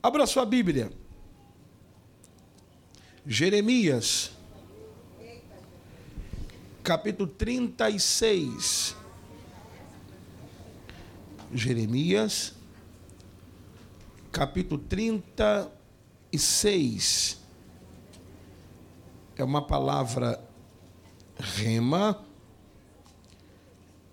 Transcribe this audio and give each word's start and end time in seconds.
Abra 0.00 0.26
sua 0.26 0.46
Bíblia. 0.46 0.92
Jeremias, 3.26 4.30
capítulo 6.84 7.28
36. 7.28 8.94
Jeremias, 11.52 12.54
capítulo 14.30 14.80
36. 14.82 17.40
É 19.36 19.42
uma 19.42 19.66
palavra 19.66 20.40
rema 21.38 22.24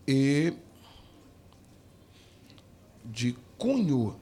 e 0.07 0.51
de 3.05 3.37
cunho 3.55 4.19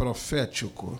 profético. 0.00 0.98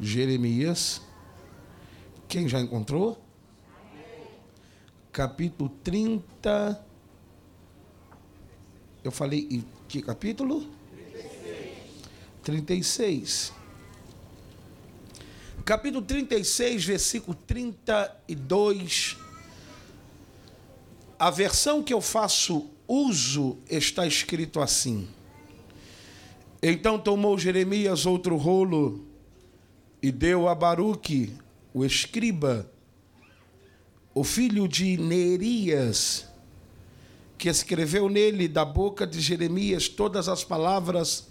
Jeremias. 0.00 1.09
Quem 2.30 2.46
já 2.46 2.60
encontrou? 2.60 3.20
Capítulo 5.10 5.68
30. 5.82 6.86
Eu 9.02 9.10
falei 9.10 9.64
que 9.88 10.00
capítulo? 10.00 10.64
36. 12.44 13.52
Capítulo 15.64 16.06
36, 16.06 16.84
versículo 16.84 17.36
32. 17.48 19.16
A 21.18 21.30
versão 21.32 21.82
que 21.82 21.92
eu 21.92 22.00
faço 22.00 22.70
uso 22.86 23.58
está 23.68 24.06
escrito 24.06 24.60
assim: 24.60 25.08
Então 26.62 26.96
tomou 26.96 27.36
Jeremias 27.36 28.06
outro 28.06 28.36
rolo 28.36 29.04
e 30.00 30.12
deu 30.12 30.48
a 30.48 30.54
Baruque, 30.54 31.36
o 31.72 31.84
escriba, 31.84 32.70
o 34.14 34.24
filho 34.24 34.66
de 34.66 34.96
Neerias, 34.96 36.26
que 37.38 37.48
escreveu 37.48 38.08
nele 38.08 38.48
da 38.48 38.64
boca 38.64 39.06
de 39.06 39.20
Jeremias 39.20 39.88
todas 39.88 40.28
as 40.28 40.44
palavras 40.44 41.28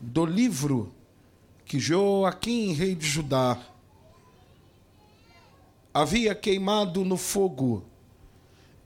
do 0.00 0.24
livro 0.24 0.92
que 1.64 1.78
Joaquim, 1.78 2.72
rei 2.72 2.94
de 2.94 3.06
Judá, 3.06 3.58
havia 5.92 6.34
queimado 6.34 7.04
no 7.04 7.16
fogo, 7.16 7.84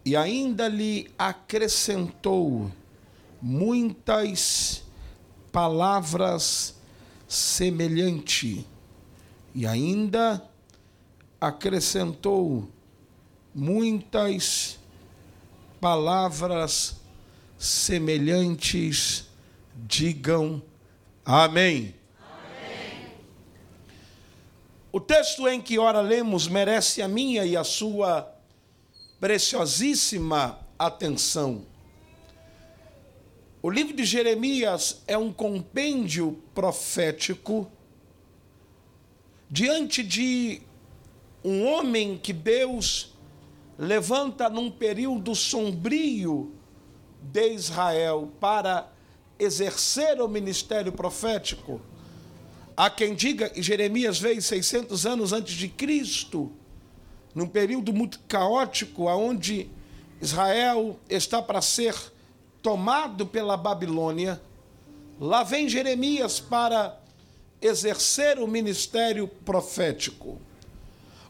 e 0.04 0.16
ainda 0.16 0.68
lhe 0.68 1.10
acrescentou 1.18 2.70
muitas 3.42 4.82
palavras 5.52 6.74
semelhantes 7.26 8.64
e 9.54 9.66
ainda 9.66 10.47
acrescentou 11.40 12.68
muitas 13.54 14.78
palavras 15.80 16.96
semelhantes. 17.58 19.26
Digam 19.86 20.60
amém. 21.24 21.94
amém. 22.20 23.12
O 24.90 24.98
texto 24.98 25.46
em 25.46 25.60
que 25.60 25.78
ora 25.78 26.00
lemos 26.00 26.48
merece 26.48 27.00
a 27.00 27.06
minha 27.06 27.44
e 27.44 27.56
a 27.56 27.62
sua 27.62 28.34
preciosíssima 29.20 30.58
atenção. 30.76 31.64
O 33.60 33.70
livro 33.70 33.94
de 33.94 34.04
Jeremias 34.04 35.02
é 35.06 35.18
um 35.18 35.32
compêndio 35.32 36.40
profético 36.54 37.70
diante 39.50 40.02
de 40.02 40.62
um 41.48 41.66
homem 41.66 42.18
que 42.18 42.32
Deus 42.32 43.14
levanta 43.78 44.50
num 44.50 44.70
período 44.70 45.34
sombrio 45.34 46.52
de 47.22 47.54
Israel 47.54 48.30
para 48.38 48.92
exercer 49.38 50.20
o 50.20 50.28
ministério 50.28 50.92
profético. 50.92 51.80
Há 52.76 52.90
quem 52.90 53.14
diga 53.14 53.48
que 53.48 53.62
Jeremias 53.62 54.18
veio 54.18 54.42
600 54.42 55.06
anos 55.06 55.32
antes 55.32 55.54
de 55.54 55.68
Cristo, 55.68 56.52
num 57.34 57.46
período 57.46 57.94
muito 57.94 58.20
caótico, 58.28 59.08
aonde 59.08 59.70
Israel 60.20 61.00
está 61.08 61.40
para 61.40 61.62
ser 61.62 61.94
tomado 62.62 63.26
pela 63.26 63.56
Babilônia. 63.56 64.40
Lá 65.18 65.42
vem 65.44 65.68
Jeremias 65.68 66.40
para 66.40 67.00
exercer 67.60 68.38
o 68.38 68.46
ministério 68.46 69.26
profético. 69.26 70.40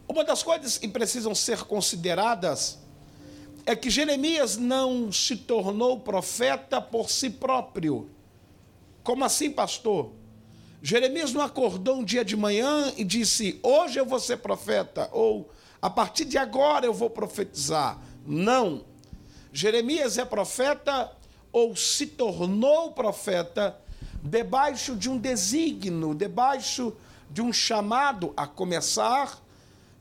Uma 0.09 0.25
das 0.25 0.43
coisas 0.43 0.79
que 0.79 0.89
precisam 0.89 1.35
ser 1.35 1.65
consideradas 1.65 2.79
é 3.67 3.77
que 3.77 3.91
Jeremias 3.91 4.57
não 4.57 5.13
se 5.13 5.37
tornou 5.37 6.01
profeta 6.01 6.81
por 6.81 7.11
si 7.11 7.29
próprio. 7.29 8.09
Como 9.03 9.23
assim, 9.23 9.51
pastor? 9.51 10.13
Jeremias 10.83 11.33
não 11.33 11.43
acordou 11.43 11.97
um 11.97 12.05
dia 12.05 12.25
de 12.25 12.37
manhã 12.37 12.93
e 12.97 13.05
disse: 13.05 13.61
Hoje 13.63 13.99
eu 14.01 14.07
vou 14.07 14.19
ser 14.19 14.39
profeta, 14.39 15.11
ou 15.13 15.51
a 15.83 15.91
partir 15.91 16.25
de 16.25 16.39
agora 16.39 16.87
eu 16.87 16.95
vou 16.95 17.11
profetizar. 17.11 18.01
Não. 18.27 18.85
Jeremias 19.53 20.19
é 20.19 20.25
profeta 20.25 21.13
ou 21.53 21.77
se 21.77 22.07
tornou 22.07 22.93
profeta 22.93 23.79
debaixo 24.23 24.97
de 24.97 25.11
um 25.11 25.19
desígnio, 25.19 26.15
debaixo 26.15 26.97
de 27.31 27.43
um 27.43 27.53
chamado 27.53 28.33
a 28.37 28.47
começar, 28.47 29.39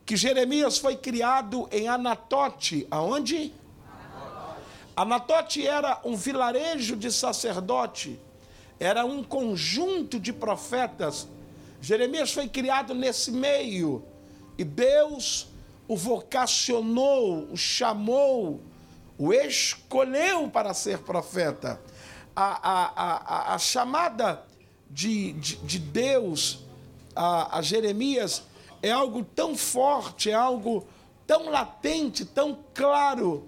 que 0.08 0.16
Jeremias 0.16 0.78
foi 0.78 0.96
criado 0.96 1.68
em 1.70 1.90
Anatote, 1.90 2.88
aonde? 2.90 3.54
Anatote 4.96 5.68
era 5.68 6.00
um 6.06 6.16
vilarejo 6.16 6.96
de 6.96 7.12
sacerdote, 7.12 8.18
era 8.80 9.04
um 9.04 9.22
conjunto 9.22 10.18
de 10.18 10.32
profetas. 10.32 11.28
Jeremias 11.82 12.32
foi 12.32 12.48
criado 12.48 12.94
nesse 12.94 13.32
meio 13.32 14.02
e 14.58 14.64
Deus 14.64 15.50
o 15.90 15.98
vocacionou, 15.98 17.50
o 17.52 17.58
chamou, 17.58 18.62
o 19.18 19.34
escolheu 19.34 20.50
para 20.50 20.74
ser 20.74 21.00
profeta 21.00 21.82
a, 22.34 22.46
a, 22.46 23.52
a, 23.52 23.56
a 23.56 23.60
chamada 23.60 24.42
de, 24.90 25.34
de, 25.34 25.58
de 25.58 25.80
Deus 25.80 26.60
a, 27.14 27.58
a 27.58 27.62
Jeremias 27.62 28.44
é 28.88 28.92
algo 28.92 29.24
tão 29.24 29.56
forte, 29.56 30.30
é 30.30 30.34
algo 30.34 30.88
tão 31.26 31.50
latente, 31.50 32.26
tão 32.26 32.58
claro. 32.74 33.48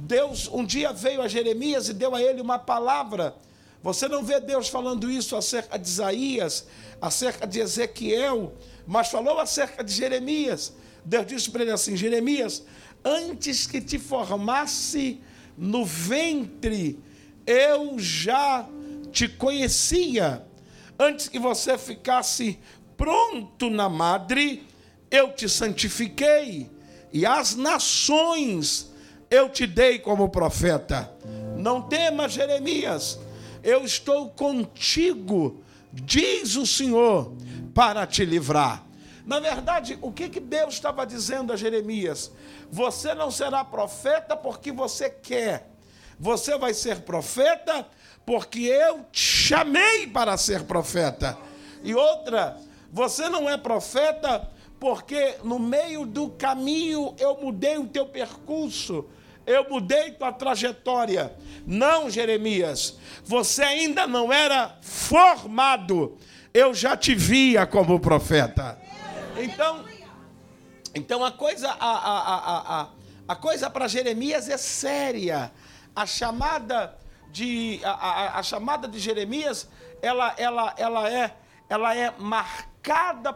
Deus 0.00 0.48
um 0.48 0.64
dia 0.64 0.92
veio 0.92 1.20
a 1.20 1.28
Jeremias 1.28 1.88
e 1.88 1.94
deu 1.94 2.14
a 2.14 2.22
ele 2.22 2.40
uma 2.40 2.58
palavra. 2.58 3.34
Você 3.82 4.08
não 4.08 4.22
vê 4.22 4.40
Deus 4.40 4.68
falando 4.68 5.10
isso 5.10 5.36
acerca 5.36 5.78
de 5.78 5.88
Isaías, 5.88 6.66
acerca 7.00 7.46
de 7.46 7.60
Ezequiel, 7.60 8.52
mas 8.86 9.08
falou 9.08 9.38
acerca 9.38 9.82
de 9.82 9.92
Jeremias. 9.92 10.72
Deus 11.04 11.26
disse 11.26 11.50
para 11.50 11.62
ele 11.62 11.72
assim: 11.72 11.96
Jeremias, 11.96 12.62
antes 13.04 13.66
que 13.66 13.80
te 13.80 13.98
formasse 13.98 15.20
no 15.56 15.84
ventre, 15.84 16.98
eu 17.46 17.98
já 17.98 18.68
te 19.10 19.28
conhecia. 19.28 20.44
Antes 20.98 21.28
que 21.28 21.38
você 21.38 21.78
ficasse 21.78 22.58
pronto 22.96 23.70
na 23.70 23.88
madre, 23.88 24.66
eu 25.10 25.32
te 25.32 25.48
santifiquei, 25.48 26.70
e 27.12 27.26
as 27.26 27.54
nações 27.54 28.90
eu 29.30 29.48
te 29.48 29.66
dei 29.66 29.98
como 29.98 30.28
profeta. 30.28 31.10
Não 31.56 31.82
temas, 31.82 32.32
Jeremias, 32.32 33.18
eu 33.62 33.84
estou 33.84 34.30
contigo, 34.30 35.62
diz 35.92 36.56
o 36.56 36.66
Senhor, 36.66 37.32
para 37.74 38.06
te 38.06 38.24
livrar. 38.24 38.84
Na 39.24 39.38
verdade, 39.38 39.98
o 40.00 40.10
que, 40.10 40.28
que 40.28 40.40
Deus 40.40 40.74
estava 40.74 41.06
dizendo 41.06 41.52
a 41.52 41.56
Jeremias? 41.56 42.32
Você 42.70 43.14
não 43.14 43.30
será 43.30 43.64
profeta 43.64 44.36
porque 44.36 44.72
você 44.72 45.10
quer, 45.10 45.70
você 46.18 46.56
vai 46.58 46.74
ser 46.74 47.00
profeta 47.00 47.86
porque 48.24 48.60
eu 48.60 49.04
te 49.12 49.20
chamei 49.20 50.06
para 50.06 50.36
ser 50.36 50.64
profeta. 50.64 51.36
E 51.82 51.94
outra, 51.94 52.56
você 52.92 53.28
não 53.28 53.48
é 53.48 53.56
profeta 53.56 54.50
porque 54.80 55.36
no 55.44 55.58
meio 55.58 56.06
do 56.06 56.30
caminho 56.30 57.14
eu 57.18 57.36
mudei 57.36 57.76
o 57.76 57.86
teu 57.86 58.06
percurso, 58.06 59.04
eu 59.46 59.68
mudei 59.68 60.12
tua 60.12 60.32
trajetória. 60.32 61.36
Não, 61.66 62.08
Jeremias, 62.08 62.96
você 63.22 63.62
ainda 63.62 64.06
não 64.06 64.32
era 64.32 64.78
formado, 64.80 66.16
eu 66.54 66.72
já 66.72 66.96
te 66.96 67.14
via 67.14 67.66
como 67.66 68.00
profeta. 68.00 68.80
Então, 69.36 69.84
então 70.94 71.22
a 71.22 71.30
coisa, 71.30 71.68
a, 71.68 71.90
a, 71.90 72.80
a, 72.80 72.88
a, 73.28 73.36
coisa 73.36 73.68
para 73.68 73.86
Jeremias 73.86 74.48
é 74.48 74.56
séria. 74.56 75.52
A 75.94 76.06
chamada 76.06 76.96
de 77.30 77.80
a, 77.84 77.90
a, 77.90 78.38
a 78.38 78.42
chamada 78.42 78.88
de 78.88 78.98
Jeremias, 78.98 79.68
ela, 80.00 80.34
ela, 80.38 80.74
ela 80.78 81.10
é 81.10 81.36
ela 81.68 81.94
é 81.94 82.12
marcada 82.18 82.69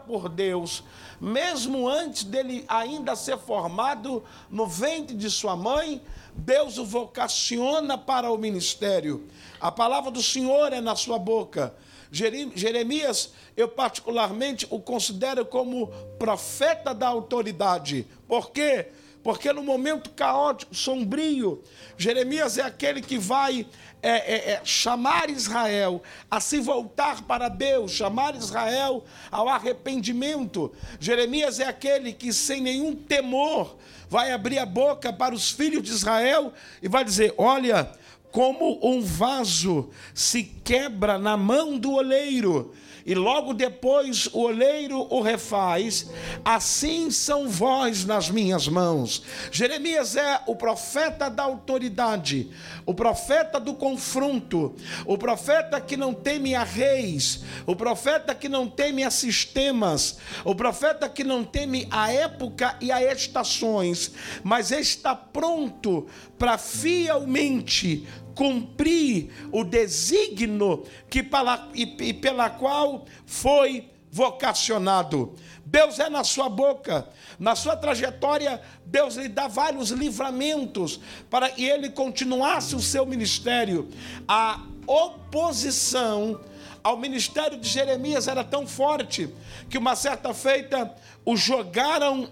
por 0.05 0.27
Deus, 0.27 0.83
mesmo 1.21 1.87
antes 1.87 2.23
dele 2.23 2.65
ainda 2.67 3.15
ser 3.15 3.37
formado 3.37 4.23
no 4.49 4.67
ventre 4.67 5.15
de 5.15 5.29
sua 5.29 5.55
mãe, 5.55 6.01
Deus 6.35 6.77
o 6.77 6.85
vocaciona 6.85 7.97
para 7.97 8.31
o 8.31 8.37
ministério. 8.37 9.27
A 9.61 9.71
palavra 9.71 10.11
do 10.11 10.21
Senhor 10.21 10.73
é 10.73 10.81
na 10.81 10.95
sua 10.95 11.17
boca. 11.17 11.73
Jeremias, 12.11 13.31
eu 13.55 13.67
particularmente 13.67 14.67
o 14.69 14.79
considero 14.79 15.45
como 15.45 15.87
profeta 16.17 16.93
da 16.93 17.07
autoridade. 17.07 18.07
Por 18.27 18.51
quê? 18.51 18.87
Porque 18.87 19.04
no 19.53 19.63
momento 19.63 20.11
caótico, 20.11 20.75
sombrio, 20.75 21.63
Jeremias 21.97 22.59
é 22.59 22.61
aquele 22.61 23.01
que 23.01 23.17
vai 23.17 23.65
é, 24.03 24.09
é, 24.09 24.51
é, 24.51 24.61
chamar 24.63 25.31
Israel 25.31 26.03
a 26.29 26.39
se 26.39 26.59
voltar 26.59 27.23
para 27.23 27.49
Deus, 27.49 27.91
chamar 27.91 28.35
Israel 28.35 29.03
ao 29.31 29.49
arrependimento. 29.49 30.71
Jeremias 30.99 31.59
é 31.59 31.65
aquele 31.65 32.13
que, 32.13 32.31
sem 32.31 32.61
nenhum 32.61 32.93
temor, 32.93 33.75
vai 34.07 34.31
abrir 34.31 34.59
a 34.59 34.65
boca 34.65 35.11
para 35.11 35.33
os 35.33 35.49
filhos 35.49 35.81
de 35.81 35.89
Israel 35.89 36.53
e 36.83 36.87
vai 36.87 37.03
dizer: 37.03 37.33
Olha, 37.35 37.91
como 38.31 38.79
um 38.87 39.01
vaso 39.01 39.89
se 40.13 40.43
quebra 40.43 41.17
na 41.17 41.35
mão 41.35 41.79
do 41.79 41.93
oleiro 41.93 42.75
e 43.05 43.13
logo 43.13 43.53
depois 43.53 44.27
o 44.33 44.39
oleiro 44.39 45.05
o 45.11 45.21
refaz, 45.21 46.09
assim 46.43 47.11
são 47.11 47.47
vós 47.47 48.03
nas 48.03 48.31
minhas 48.31 48.67
mãos. 48.67 49.21
Jeremias 49.51 50.15
é 50.15 50.41
o 50.47 50.55
profeta 50.55 51.29
da 51.29 51.43
autoridade, 51.43 52.49
o 52.83 52.95
profeta 52.95 53.59
do 53.59 53.75
confronto, 53.75 54.75
o 55.05 55.17
profeta 55.17 55.79
que 55.79 55.95
não 55.95 56.13
teme 56.13 56.55
a 56.55 56.63
reis, 56.63 57.43
o 57.67 57.75
profeta 57.75 58.33
que 58.33 58.49
não 58.49 58.67
teme 58.67 59.03
a 59.03 59.11
sistemas, 59.11 60.17
o 60.43 60.55
profeta 60.55 61.07
que 61.07 61.23
não 61.23 61.43
teme 61.43 61.87
a 61.91 62.11
época 62.11 62.75
e 62.81 62.91
a 62.91 63.13
estações, 63.13 64.11
mas 64.43 64.71
está 64.71 65.15
pronto 65.15 66.07
para 66.37 66.57
fielmente 66.57 68.07
cumprir 68.35 69.29
o 69.51 69.63
desígnio 69.63 70.83
que 71.09 71.23
pela, 71.23 71.69
e, 71.73 71.83
e 72.01 72.13
pela 72.13 72.49
qual 72.49 73.05
foi 73.25 73.89
vocacionado. 74.11 75.35
Deus 75.65 75.99
é 75.99 76.09
na 76.09 76.23
sua 76.23 76.47
boca, 76.47 77.07
na 77.39 77.55
sua 77.55 77.75
trajetória, 77.75 78.61
Deus 78.85 79.15
lhe 79.15 79.27
dá 79.27 79.47
vários 79.47 79.89
livramentos 79.89 80.99
para 81.29 81.49
que 81.49 81.65
ele 81.65 81.89
continuasse 81.89 82.75
o 82.75 82.81
seu 82.81 83.05
ministério. 83.05 83.89
A 84.27 84.61
oposição 84.87 86.39
ao 86.83 86.97
ministério 86.97 87.57
de 87.57 87.67
Jeremias 87.67 88.27
era 88.27 88.43
tão 88.43 88.67
forte 88.67 89.27
que 89.69 89.77
uma 89.77 89.95
certa 89.95 90.33
feita 90.33 90.93
o 91.25 91.35
jogaram 91.35 92.29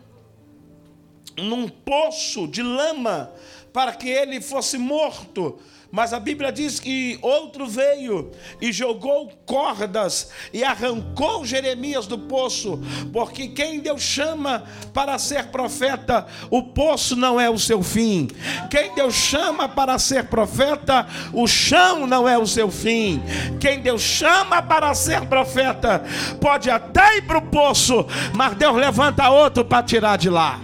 num 1.36 1.68
poço 1.68 2.48
de 2.48 2.62
lama 2.62 3.32
para 3.74 3.92
que 3.94 4.08
ele 4.08 4.40
fosse 4.40 4.78
morto 4.78 5.60
mas 5.94 6.12
a 6.12 6.20
Bíblia 6.20 6.52
diz 6.52 6.80
que 6.80 7.20
outro 7.22 7.68
veio 7.68 8.32
e 8.60 8.72
jogou 8.72 9.32
cordas 9.46 10.32
e 10.52 10.64
arrancou 10.64 11.46
Jeremias 11.46 12.08
do 12.08 12.18
poço, 12.18 12.82
porque 13.14 13.50
quem 13.50 13.80
Deus 13.80 14.02
chama 14.02 14.64
para 14.92 15.20
ser 15.20 15.50
profeta, 15.50 16.26
o 16.50 16.64
poço 16.64 17.16
não 17.16 17.40
é 17.40 17.48
o 17.48 17.60
seu 17.60 17.84
fim. 17.84 18.28
Quem 18.72 18.96
Deus 18.96 19.14
chama 19.14 19.70
para 19.70 20.00
ser 20.00 20.24
profeta, 20.24 21.06
o 21.32 21.46
chão 21.46 22.08
não 22.08 22.28
é 22.28 22.40
o 22.40 22.48
seu 22.48 22.72
fim. 22.72 23.22
Quem 23.60 23.80
Deus 23.80 24.02
chama 24.02 24.64
para 24.64 24.96
ser 24.96 25.28
profeta, 25.28 26.04
pode 26.42 26.72
até 26.72 27.18
ir 27.18 27.28
para 27.28 27.38
o 27.38 27.50
poço, 27.52 28.04
mas 28.34 28.56
Deus 28.56 28.76
levanta 28.76 29.30
outro 29.30 29.64
para 29.64 29.84
tirar 29.84 30.18
de 30.18 30.32
lá. 30.32 30.60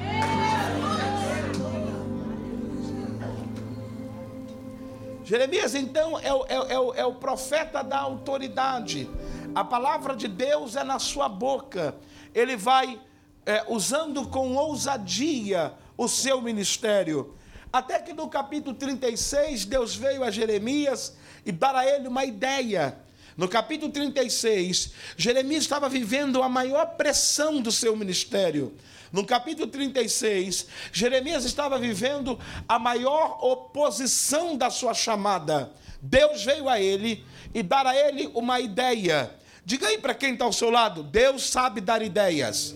Jeremias, 5.30 5.76
então, 5.76 6.18
é 6.18 6.34
o, 6.34 6.44
é, 6.48 6.74
é, 6.74 6.80
o, 6.80 6.94
é 6.96 7.06
o 7.06 7.14
profeta 7.14 7.84
da 7.84 8.00
autoridade. 8.00 9.08
A 9.54 9.64
palavra 9.64 10.16
de 10.16 10.28
Deus 10.28 10.76
é 10.76 10.84
na 10.84 10.98
sua 10.98 11.30
boca. 11.30 11.94
Ele 12.34 12.58
vai 12.58 13.00
é, 13.46 13.64
usando 13.68 14.28
com 14.28 14.56
ousadia 14.56 15.72
o 15.96 16.08
seu 16.08 16.42
ministério. 16.42 17.36
Até 17.72 18.00
que 18.00 18.12
no 18.12 18.28
capítulo 18.28 18.76
36, 18.76 19.66
Deus 19.66 19.96
veio 19.96 20.24
a 20.24 20.32
Jeremias 20.32 21.16
e 21.46 21.52
dar 21.52 21.76
a 21.76 21.86
ele 21.86 22.08
uma 22.08 22.26
ideia. 22.26 22.98
No 23.38 23.48
capítulo 23.48 23.92
36, 23.92 24.94
Jeremias 25.16 25.62
estava 25.62 25.88
vivendo 25.88 26.42
a 26.42 26.50
maior 26.50 26.96
pressão 26.98 27.62
do 27.62 27.72
seu 27.72 27.96
ministério. 27.96 28.76
No 29.12 29.26
capítulo 29.26 29.68
36, 29.68 30.68
Jeremias 30.92 31.44
estava 31.44 31.80
vivendo 31.80 32.40
a 32.68 32.78
maior 32.78 33.44
oposição 33.44 34.56
da 34.56 34.70
sua 34.70 34.94
chamada. 34.94 35.72
Deus 36.02 36.44
veio 36.46 36.70
a 36.70 36.80
ele 36.80 37.26
e 37.54 37.64
dar 37.64 37.86
a 37.88 37.96
ele 37.96 38.30
uma 38.34 38.60
ideia. 38.60 39.32
Diga 39.66 39.88
aí 39.88 39.98
para 39.98 40.14
quem 40.14 40.34
está 40.34 40.46
ao 40.46 40.54
seu 40.54 40.70
lado: 40.70 41.04
Deus 41.04 41.50
sabe 41.50 41.82
dar 41.82 42.02
ideias. 42.02 42.76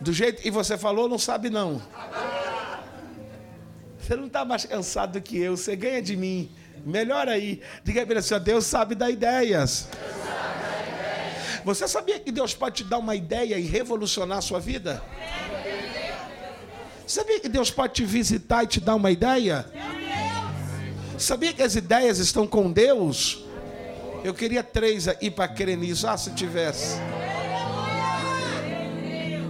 Do 0.00 0.12
jeito 0.12 0.42
que 0.42 0.50
você 0.50 0.76
falou, 0.76 1.08
não 1.08 1.18
sabe 1.18 1.50
não. 1.50 1.80
Você 3.98 4.14
não 4.14 4.26
está 4.26 4.44
mais 4.44 4.64
cansado 4.64 5.14
do 5.14 5.20
que 5.20 5.38
eu, 5.38 5.56
você 5.56 5.74
ganha 5.74 6.00
de 6.00 6.16
mim. 6.16 6.50
Melhor 6.84 7.28
aí. 7.28 7.60
Diga 7.82 8.00
aí 8.00 8.06
para 8.06 8.20
ele 8.20 8.40
Deus 8.40 8.64
sabe 8.64 8.94
dar 8.94 9.10
ideias. 9.10 9.88
Deus 9.90 10.15
você 11.66 11.88
sabia 11.88 12.20
que 12.20 12.30
Deus 12.30 12.54
pode 12.54 12.76
te 12.76 12.84
dar 12.84 12.98
uma 12.98 13.16
ideia 13.16 13.58
e 13.58 13.62
revolucionar 13.62 14.38
a 14.38 14.40
sua 14.40 14.60
vida? 14.60 15.02
Sabia 17.04 17.40
que 17.40 17.48
Deus 17.48 17.72
pode 17.72 17.94
te 17.94 18.04
visitar 18.04 18.62
e 18.62 18.68
te 18.68 18.78
dar 18.78 18.94
uma 18.94 19.10
ideia? 19.10 19.66
Sabia 21.18 21.52
que 21.52 21.64
as 21.64 21.74
ideias 21.74 22.18
estão 22.18 22.46
com 22.46 22.70
Deus? 22.70 23.44
Eu 24.22 24.32
queria 24.32 24.62
três 24.62 25.08
aí 25.08 25.28
para 25.28 25.48
crer 25.48 25.76
nisso. 25.76 26.06
Ah, 26.06 26.16
se 26.16 26.30
tivesse. 26.34 26.98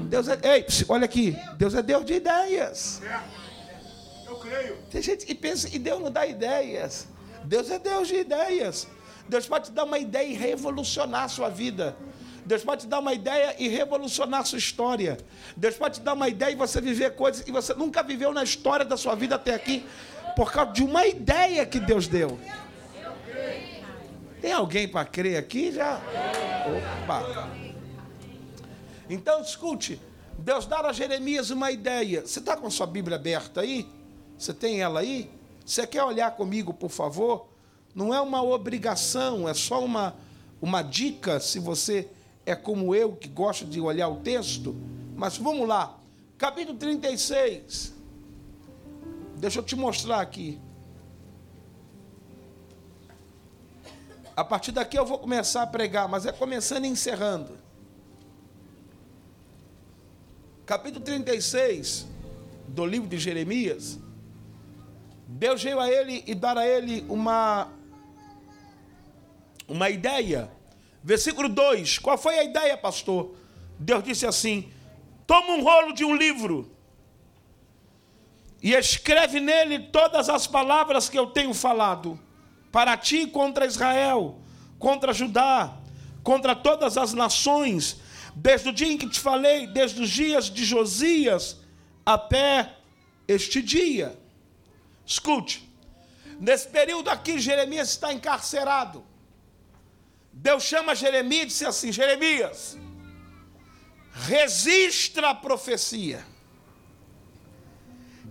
Deus 0.09 0.27
é. 0.27 0.39
Ei, 0.43 0.65
olha 0.89 1.05
aqui. 1.05 1.37
Deus 1.59 1.75
é 1.75 1.83
Deus 1.83 2.07
de 2.07 2.15
ideias. 2.15 3.03
Eu 4.27 4.37
creio. 4.37 4.79
Tem 4.91 5.03
gente 5.03 5.27
que 5.27 5.35
pensa 5.35 5.69
que 5.69 5.79
Deus 5.79 6.01
não 6.01 6.11
dá 6.11 6.27
ideias. 6.27 7.07
Deus 7.45 7.71
é 7.71 7.79
Deus 7.79 8.09
de 8.09 8.17
ideias. 8.17 8.89
Deus 9.29 9.47
pode 9.47 9.67
te 9.67 9.73
dar 9.73 9.85
uma 9.85 9.99
ideia 9.99 10.29
e 10.29 10.35
revolucionar 10.35 11.25
a 11.25 11.29
sua 11.29 11.49
vida. 11.49 11.97
Deus 12.45 12.63
pode 12.63 12.83
te 12.83 12.87
dar 12.87 13.01
uma 13.01 13.13
ideia 13.13 13.57
e 13.59 13.69
revolucionar 13.69 14.41
a 14.41 14.45
sua 14.45 14.59
história. 14.59 15.19
Deus 15.57 15.75
pode 15.75 15.99
te 15.99 16.01
dar 16.01 16.13
uma 16.13 16.29
ideia 16.29 16.53
e 16.53 16.55
você 16.55 16.81
viver 16.81 17.17
coisas 17.17 17.43
que 17.43 17.51
você 17.51 17.75
nunca 17.75 18.03
viveu 18.05 18.33
na 18.33 18.45
história 18.45 18.85
da 18.85 18.97
sua 18.97 19.17
vida 19.17 19.35
até 19.35 19.53
aqui, 19.53 19.85
por 20.37 20.53
causa 20.53 20.73
de 20.73 20.85
uma 20.85 21.05
ideia 21.07 21.67
que 21.67 21.81
Deus 21.81 22.07
deu. 22.07 22.39
Tem 24.41 24.53
alguém 24.53 24.87
para 24.87 25.05
crer 25.05 25.39
aqui 25.39 25.73
já? 25.73 26.01
Opa! 27.03 27.51
Então, 29.11 29.41
escute. 29.41 30.01
Deus 30.39 30.67
dá 30.67 30.81
a 30.81 30.93
Jeremias 30.93 31.51
uma 31.51 31.73
ideia. 31.73 32.21
Você 32.21 32.39
está 32.39 32.57
com 32.57 32.67
a 32.67 32.71
sua 32.71 32.87
Bíblia 32.87 33.17
aberta 33.17 33.63
aí? 33.63 33.89
Você 34.39 34.53
tem 34.53 34.81
ela 34.81 35.01
aí? 35.01 35.31
Você 35.65 35.85
quer 35.85 36.05
olhar 36.05 36.31
comigo, 36.33 36.73
por 36.73 36.91
favor? 36.91 37.49
Não 37.97 38.13
é 38.13 38.21
uma 38.21 38.43
obrigação, 38.43 39.49
é 39.49 39.55
só 39.55 39.83
uma, 39.83 40.15
uma 40.61 40.83
dica 40.83 41.41
se 41.41 41.59
você 41.59 42.07
é 42.45 42.55
como 42.55 42.95
eu 42.95 43.17
que 43.17 43.27
gosta 43.27 43.65
de 43.65 43.81
olhar 43.81 44.07
o 44.09 44.17
texto. 44.17 44.77
Mas 45.17 45.39
vamos 45.39 45.67
lá. 45.67 45.99
Capítulo 46.37 46.77
36. 46.77 47.95
Deixa 49.37 49.61
eu 49.61 49.63
te 49.63 49.75
mostrar 49.75 50.21
aqui. 50.21 50.61
A 54.37 54.45
partir 54.45 54.73
daqui 54.73 54.99
eu 54.99 55.07
vou 55.07 55.19
começar 55.19 55.63
a 55.63 55.67
pregar, 55.67 56.07
mas 56.07 56.27
é 56.27 56.33
começando 56.33 56.85
e 56.85 56.89
encerrando. 56.89 57.57
Capítulo 60.67 61.03
36 61.03 62.07
do 62.69 62.85
livro 62.85 63.09
de 63.09 63.17
Jeremias. 63.17 63.99
Deus 65.27 65.63
veio 65.63 65.81
a 65.81 65.91
ele 65.91 66.23
e 66.27 66.35
dar 66.35 66.59
a 66.59 66.67
ele 66.69 67.07
uma 67.09 67.69
uma 69.69 69.91
ideia. 69.91 70.51
Versículo 71.03 71.49
2: 71.49 71.99
Qual 71.99 72.19
foi 72.19 72.39
a 72.39 72.45
ideia, 72.45 72.77
pastor? 72.77 73.35
Deus 73.79 74.03
disse 74.03 74.27
assim: 74.27 74.71
toma 75.27 75.53
um 75.53 75.63
rolo 75.63 75.93
de 75.93 76.05
um 76.05 76.15
livro 76.15 76.71
e 78.63 78.73
escreve 78.73 79.41
nele 79.41 79.79
todas 79.79 80.29
as 80.29 80.47
palavras 80.47 81.09
que 81.09 81.19
eu 81.19 81.27
tenho 81.27 81.53
falado 81.53 82.19
para 82.73 82.97
ti 82.97 83.27
contra 83.27 83.67
Israel, 83.67 84.39
contra 84.79 85.13
Judá, 85.13 85.77
contra 86.23 86.55
todas 86.55 86.97
as 86.97 87.13
nações, 87.13 88.01
desde 88.35 88.71
o 88.71 88.73
dia 88.73 88.93
em 88.93 88.99
que 88.99 89.09
te 89.09 89.21
falei, 89.21 89.67
desde 89.67 90.03
os 90.03 90.11
dias 90.11 90.51
de 90.51 90.65
Josias 90.65 91.61
até 92.05 92.75
este 93.29 93.63
dia. 93.63 94.19
Escute, 95.05 95.69
nesse 96.41 96.69
período 96.69 97.09
aqui, 97.09 97.39
Jeremias 97.39 97.91
está 97.91 98.13
encarcerado. 98.13 99.05
Deus 100.39 100.65
chama 100.65 100.95
Jeremias 100.95 101.43
e 101.43 101.47
disse 101.47 101.65
assim: 101.65 101.91
Jeremias, 101.91 102.77
registra 104.13 105.31
a 105.31 105.35
profecia. 105.35 106.25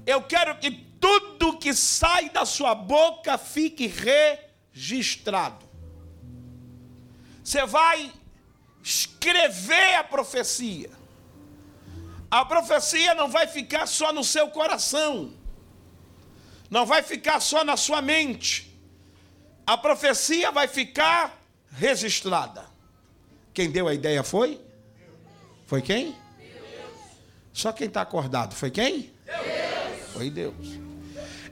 Eu 0.05 0.21
quero 0.21 0.55
que 0.59 0.69
tudo 1.00 1.57
que 1.57 1.74
sai 1.74 2.29
da 2.29 2.45
sua 2.45 2.75
boca 2.75 3.39
fique 3.39 3.88
registrado. 3.88 5.65
Você 7.43 7.65
vai 7.65 8.13
escrever 8.83 9.95
a 9.95 10.03
profecia. 10.03 10.91
A 12.29 12.45
profecia 12.45 13.15
não 13.15 13.29
vai 13.29 13.47
ficar 13.47 13.88
só 13.88 14.13
no 14.13 14.24
seu 14.24 14.50
coração, 14.50 15.33
não 16.69 16.85
vai 16.85 17.01
ficar 17.01 17.39
só 17.39 17.63
na 17.63 17.75
sua 17.75 18.00
mente. 18.01 18.71
A 19.65 19.75
profecia 19.75 20.51
vai 20.51 20.67
ficar 20.67 21.44
registrada. 21.77 22.65
Quem 23.53 23.70
deu 23.72 23.88
a 23.88 23.94
ideia 23.94 24.24
foi? 24.24 24.62
Foi 25.65 25.82
quem? 25.82 26.15
Só 27.53 27.72
quem 27.72 27.88
está 27.88 28.01
acordado. 28.01 28.53
Foi 28.53 28.70
quem? 28.70 29.13
Foi 30.12 30.29
Deus. 30.29 30.55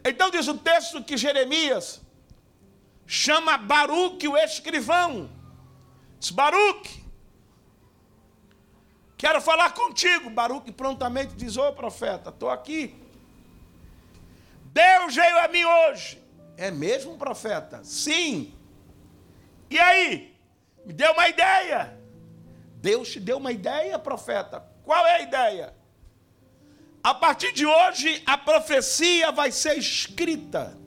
Então 0.03 0.29
diz 0.29 0.47
o 0.47 0.57
texto 0.57 1.03
que 1.03 1.15
Jeremias 1.15 2.01
chama 3.07 3.57
Baruque, 3.57 4.27
o 4.27 4.37
escrivão. 4.37 5.29
Diz, 6.19 6.29
Baruque, 6.29 7.03
quero 9.17 9.41
falar 9.41 9.73
contigo. 9.73 10.29
Baruque 10.29 10.71
prontamente 10.71 11.35
diz, 11.35 11.55
ô 11.55 11.71
profeta, 11.71 12.29
estou 12.29 12.49
aqui. 12.49 12.95
Deus 14.65 15.15
veio 15.15 15.37
a 15.39 15.47
mim 15.47 15.63
hoje. 15.63 16.21
É 16.57 16.69
mesmo, 16.69 17.17
profeta? 17.17 17.81
Sim. 17.83 18.53
E 19.69 19.79
aí? 19.79 20.35
Me 20.85 20.93
deu 20.93 21.11
uma 21.13 21.27
ideia. 21.29 21.97
Deus 22.75 23.11
te 23.11 23.19
deu 23.19 23.37
uma 23.37 23.51
ideia, 23.51 23.97
profeta. 23.97 24.63
Qual 24.83 25.05
é 25.07 25.15
a 25.15 25.21
ideia? 25.21 25.73
A 27.03 27.13
partir 27.13 27.51
de 27.51 27.65
hoje, 27.65 28.21
a 28.25 28.37
profecia 28.37 29.31
vai 29.31 29.51
ser 29.51 29.77
escrita. 29.77 30.77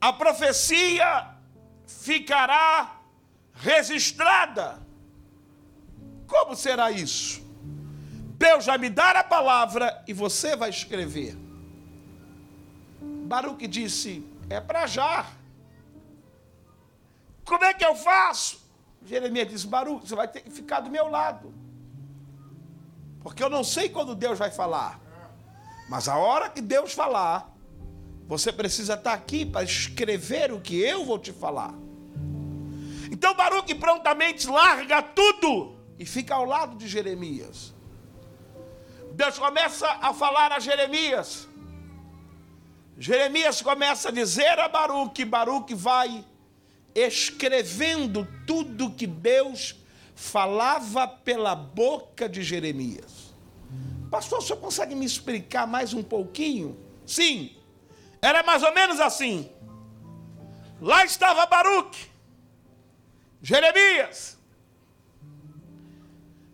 A 0.00 0.12
profecia 0.12 1.34
ficará 1.86 3.00
registrada. 3.54 4.80
Como 6.26 6.54
será 6.54 6.90
isso? 6.90 7.42
Deus 8.36 8.66
vai 8.66 8.78
me 8.78 8.88
dar 8.88 9.16
a 9.16 9.24
palavra 9.24 10.04
e 10.06 10.12
você 10.12 10.54
vai 10.54 10.70
escrever. 10.70 11.36
Baruque 13.00 13.66
disse: 13.66 14.24
É 14.48 14.60
para 14.60 14.86
já. 14.86 15.26
Como 17.48 17.64
é 17.64 17.72
que 17.72 17.84
eu 17.84 17.94
faço? 17.94 18.60
Jeremias 19.02 19.48
disse: 19.48 19.66
Baruch, 19.66 20.06
você 20.06 20.14
vai 20.14 20.28
ter 20.28 20.42
que 20.42 20.50
ficar 20.50 20.80
do 20.80 20.90
meu 20.90 21.08
lado. 21.08 21.54
Porque 23.22 23.42
eu 23.42 23.48
não 23.48 23.64
sei 23.64 23.88
quando 23.88 24.14
Deus 24.14 24.38
vai 24.38 24.50
falar. 24.50 25.00
Mas 25.88 26.08
a 26.08 26.16
hora 26.18 26.50
que 26.50 26.60
Deus 26.60 26.92
falar, 26.92 27.50
você 28.26 28.52
precisa 28.52 28.94
estar 28.94 29.14
aqui 29.14 29.46
para 29.46 29.64
escrever 29.64 30.52
o 30.52 30.60
que 30.60 30.78
eu 30.78 31.06
vou 31.06 31.18
te 31.18 31.32
falar. 31.32 31.72
Então 33.10 33.34
Baruque 33.34 33.74
prontamente 33.74 34.46
larga 34.46 35.00
tudo 35.02 35.74
e 35.98 36.04
fica 36.04 36.34
ao 36.34 36.44
lado 36.44 36.76
de 36.76 36.86
Jeremias. 36.86 37.74
Deus 39.12 39.38
começa 39.38 39.88
a 40.02 40.12
falar 40.12 40.52
a 40.52 40.58
Jeremias. 40.58 41.48
Jeremias 42.98 43.62
começa 43.62 44.10
a 44.10 44.12
dizer 44.12 44.58
a 44.58 44.68
Baruque, 44.68 45.24
Baruque 45.24 45.74
vai 45.74 46.22
escrevendo 47.06 48.26
tudo 48.46 48.90
que 48.90 49.06
Deus 49.06 49.76
falava 50.14 51.06
pela 51.06 51.54
boca 51.54 52.28
de 52.28 52.42
Jeremias. 52.42 53.34
Pastor, 54.10 54.38
o 54.38 54.42
senhor 54.42 54.58
consegue 54.58 54.94
me 54.94 55.04
explicar 55.04 55.66
mais 55.66 55.92
um 55.92 56.02
pouquinho? 56.02 56.78
Sim, 57.06 57.56
era 58.20 58.42
mais 58.42 58.62
ou 58.62 58.72
menos 58.74 58.98
assim. 59.00 59.50
Lá 60.80 61.04
estava 61.04 61.46
Baruque, 61.46 62.06
Jeremias. 63.42 64.38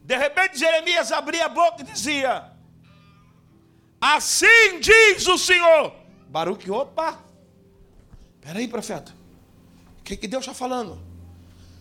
De 0.02 0.16
repente, 0.16 0.58
Jeremias 0.58 1.10
abria 1.10 1.46
a 1.46 1.48
boca 1.48 1.80
e 1.80 1.84
dizia: 1.84 2.50
Assim 4.00 4.80
diz 4.80 5.26
o 5.26 5.38
Senhor. 5.38 5.94
Baruque, 6.28 6.70
opa, 6.70 7.18
peraí, 8.40 8.68
profeta. 8.68 9.23
O 10.04 10.06
que, 10.06 10.18
que 10.18 10.28
Deus 10.28 10.42
está 10.42 10.52
falando? 10.52 11.00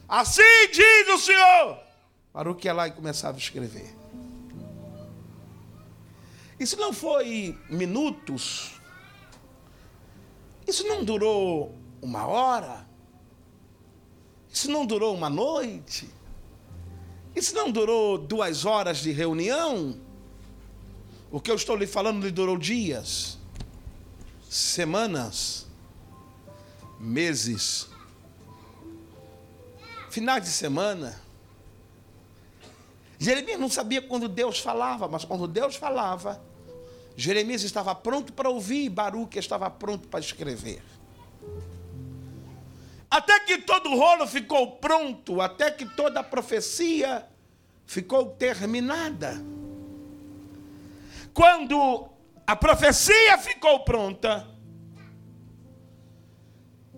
Assim 0.08 0.72
diz 0.72 1.10
o 1.14 1.18
Senhor. 1.18 1.78
Baruque 2.34 2.68
ia 2.68 2.74
lá 2.74 2.88
e 2.88 2.92
começava 2.92 3.36
a 3.36 3.38
escrever. 3.38 3.94
Isso 6.58 6.78
não 6.78 6.94
foi 6.94 7.60
minutos. 7.70 8.80
Isso 10.66 10.88
não 10.88 11.04
durou 11.04 11.78
uma 12.02 12.26
hora. 12.26 12.88
Isso 14.50 14.72
não 14.72 14.86
durou 14.86 15.14
uma 15.14 15.30
noite. 15.30 16.10
Isso 17.36 17.54
não 17.54 17.70
durou 17.70 18.18
duas 18.18 18.64
horas 18.64 19.00
de 19.00 19.12
reunião. 19.12 20.00
O 21.30 21.42
que 21.42 21.52
eu 21.52 21.56
estou 21.56 21.76
lhe 21.76 21.88
falando 21.88 22.24
lhe 22.24 22.32
durou 22.32 22.58
dias, 22.58 23.38
semanas, 24.50 25.68
meses, 26.98 27.90
finais 30.14 30.44
de 30.44 30.50
semana. 30.50 31.20
Jeremias 33.18 33.60
não 33.60 33.68
sabia 33.68 34.00
quando 34.00 34.30
Deus 34.30 34.60
falava, 34.60 35.08
mas 35.08 35.26
quando 35.26 35.48
Deus 35.48 35.76
falava, 35.76 36.40
Jeremias 37.18 37.64
estava 37.64 37.96
pronto 37.96 38.32
para 38.32 38.48
ouvir 38.48 38.86
e 38.86 38.90
Baruque 38.90 39.40
estava 39.40 39.72
pronto 39.72 40.08
para 40.08 40.20
escrever. 40.20 40.84
Até 43.10 43.40
que 43.40 43.58
todo 43.60 43.90
o 43.90 43.98
rolo 43.98 44.28
ficou 44.28 44.74
pronto, 44.74 45.42
até 45.42 45.72
que 45.72 45.86
toda 45.86 46.20
a 46.20 46.24
profecia 46.24 47.28
ficou 47.88 48.28
terminada. 48.28 49.44
Quando 51.34 52.08
a 52.46 52.56
profecia 52.56 53.40
ficou 53.40 53.80
pronta, 53.80 54.48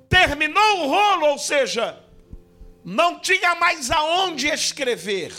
terminou 0.09 0.83
o 0.83 0.87
rolo, 0.89 1.27
ou 1.27 1.37
seja, 1.37 2.04
não 2.85 3.19
tinha 3.19 3.55
mais 3.55 3.89
aonde 3.89 4.47
escrever. 4.47 5.33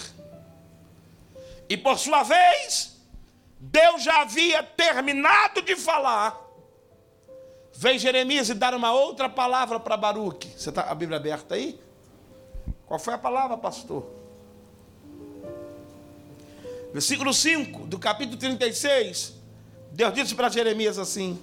E 1.69 1.77
por 1.77 1.97
sua 1.97 2.25
vez, 2.25 2.97
Deus 3.61 4.03
já 4.03 4.23
havia 4.23 4.65
terminado 4.65 5.63
de 5.63 5.77
falar. 5.77 6.37
Vem 7.73 7.99
Jeremias 7.99 8.49
e 8.49 8.55
dar 8.55 8.75
uma 8.75 8.93
outra 8.93 9.29
palavra 9.29 9.79
para 9.79 9.97
Baruque. 9.97 10.49
Você 10.57 10.71
está 10.71 10.83
a 10.83 10.95
Bíblia 10.95 11.19
aberta 11.19 11.55
aí? 11.55 11.79
Qual 12.87 12.99
foi 12.99 13.15
a 13.15 13.19
palavra, 13.19 13.57
pastor? 13.57 14.05
Versículo 16.93 17.33
5 17.33 17.87
do 17.87 17.99
capítulo 17.99 18.39
36. 18.39 19.35
Deus 19.93 20.15
disse 20.15 20.35
para 20.35 20.49
Jeremias 20.49 20.99
assim: 20.99 21.39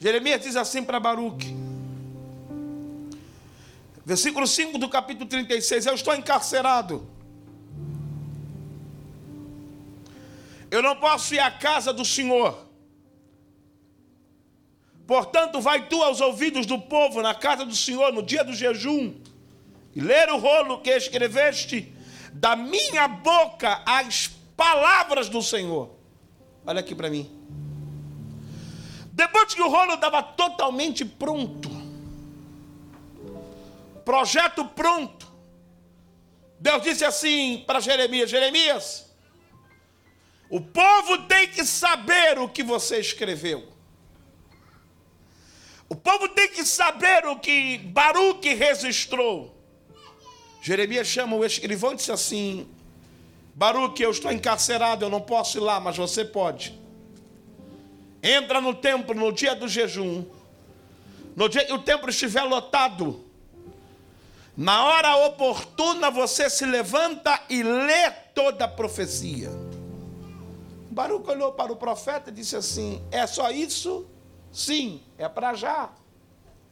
Jeremias 0.00 0.42
diz 0.42 0.56
assim 0.56 0.82
para 0.82 1.00
Baruque: 1.00 1.54
Versículo 4.04 4.46
5 4.46 4.78
do 4.78 4.88
capítulo 4.88 5.28
36. 5.28 5.86
Eu 5.86 5.94
estou 5.94 6.14
encarcerado. 6.14 7.06
Eu 10.70 10.82
não 10.82 10.96
posso 10.96 11.34
ir 11.34 11.38
à 11.38 11.50
casa 11.50 11.92
do 11.92 12.04
Senhor. 12.04 12.66
Portanto, 15.06 15.60
vai 15.60 15.88
tu 15.88 16.02
aos 16.02 16.20
ouvidos 16.20 16.64
do 16.64 16.78
povo 16.78 17.20
na 17.20 17.34
casa 17.34 17.64
do 17.64 17.76
Senhor 17.76 18.12
no 18.12 18.22
dia 18.22 18.42
do 18.42 18.54
jejum 18.54 19.14
e 19.94 20.00
ler 20.00 20.30
o 20.30 20.38
rolo 20.38 20.80
que 20.80 20.90
escreveste 20.90 21.92
da 22.32 22.56
minha 22.56 23.06
boca 23.08 23.82
as 23.84 24.30
palavras 24.56 25.28
do 25.28 25.42
Senhor. 25.42 25.90
Olha 26.64 26.80
aqui 26.80 26.94
para 26.94 27.10
mim. 27.10 27.30
Depois 29.12 29.52
que 29.54 29.60
o 29.60 29.68
rolo 29.68 29.94
estava 29.94 30.22
totalmente 30.22 31.04
pronto, 31.04 31.70
projeto 34.04 34.64
pronto, 34.64 35.30
Deus 36.58 36.82
disse 36.82 37.04
assim 37.04 37.64
para 37.66 37.80
Jeremias: 37.80 38.30
Jeremias, 38.30 39.12
o 40.48 40.60
povo 40.60 41.26
tem 41.26 41.48
que 41.48 41.64
saber 41.64 42.38
o 42.38 42.48
que 42.48 42.62
você 42.62 42.98
escreveu. 42.98 43.72
O 45.88 45.94
povo 45.94 46.28
tem 46.28 46.48
que 46.48 46.64
saber 46.64 47.26
o 47.26 47.38
que 47.38 47.78
Baruque 47.78 48.54
registrou. 48.54 49.54
Jeremias 50.62 51.06
chama 51.08 51.36
o 51.36 51.44
escrivão 51.44 51.92
e 51.92 51.96
disse 51.96 52.12
assim: 52.12 52.68
Baruque, 53.54 54.02
eu 54.02 54.10
estou 54.10 54.30
encarcerado, 54.30 55.04
eu 55.04 55.10
não 55.10 55.20
posso 55.20 55.58
ir 55.58 55.60
lá, 55.60 55.80
mas 55.80 55.96
você 55.96 56.24
pode. 56.24 56.80
Entra 58.22 58.60
no 58.60 58.72
templo 58.72 59.14
no 59.14 59.32
dia 59.32 59.54
do 59.54 59.66
jejum. 59.66 60.24
No 61.34 61.48
dia 61.48 61.64
que 61.64 61.72
o 61.72 61.78
templo 61.78 62.08
estiver 62.08 62.42
lotado, 62.42 63.24
na 64.56 64.84
hora 64.84 65.16
oportuna 65.26 66.10
você 66.10 66.50
se 66.50 66.64
levanta 66.64 67.40
e 67.48 67.62
lê 67.62 68.10
toda 68.34 68.66
a 68.66 68.68
profecia. 68.68 69.50
Baruque 70.90 71.30
olhou 71.30 71.52
para 71.52 71.72
o 71.72 71.76
profeta 71.76 72.30
e 72.30 72.34
disse 72.34 72.54
assim: 72.54 73.02
É 73.10 73.26
só 73.26 73.50
isso? 73.50 74.06
Sim, 74.52 75.02
é 75.16 75.28
para 75.28 75.54
já. 75.54 75.90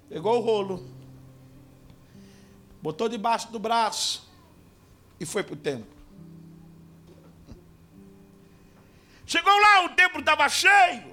Pegou 0.08 0.36
o 0.36 0.40
rolo, 0.40 0.84
botou 2.82 3.08
debaixo 3.08 3.50
do 3.50 3.58
braço 3.58 4.28
e 5.18 5.24
foi 5.24 5.42
para 5.42 5.54
o 5.54 5.56
templo. 5.56 6.00
Chegou 9.24 9.56
lá, 9.58 9.84
o 9.84 9.90
templo 9.90 10.20
estava 10.20 10.48
cheio. 10.48 11.09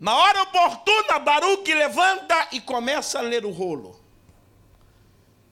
Na 0.00 0.16
hora 0.16 0.42
oportuna, 0.44 1.18
Baruque 1.18 1.74
levanta 1.74 2.48
e 2.52 2.60
começa 2.60 3.18
a 3.18 3.22
ler 3.22 3.44
o 3.44 3.50
rolo. 3.50 4.00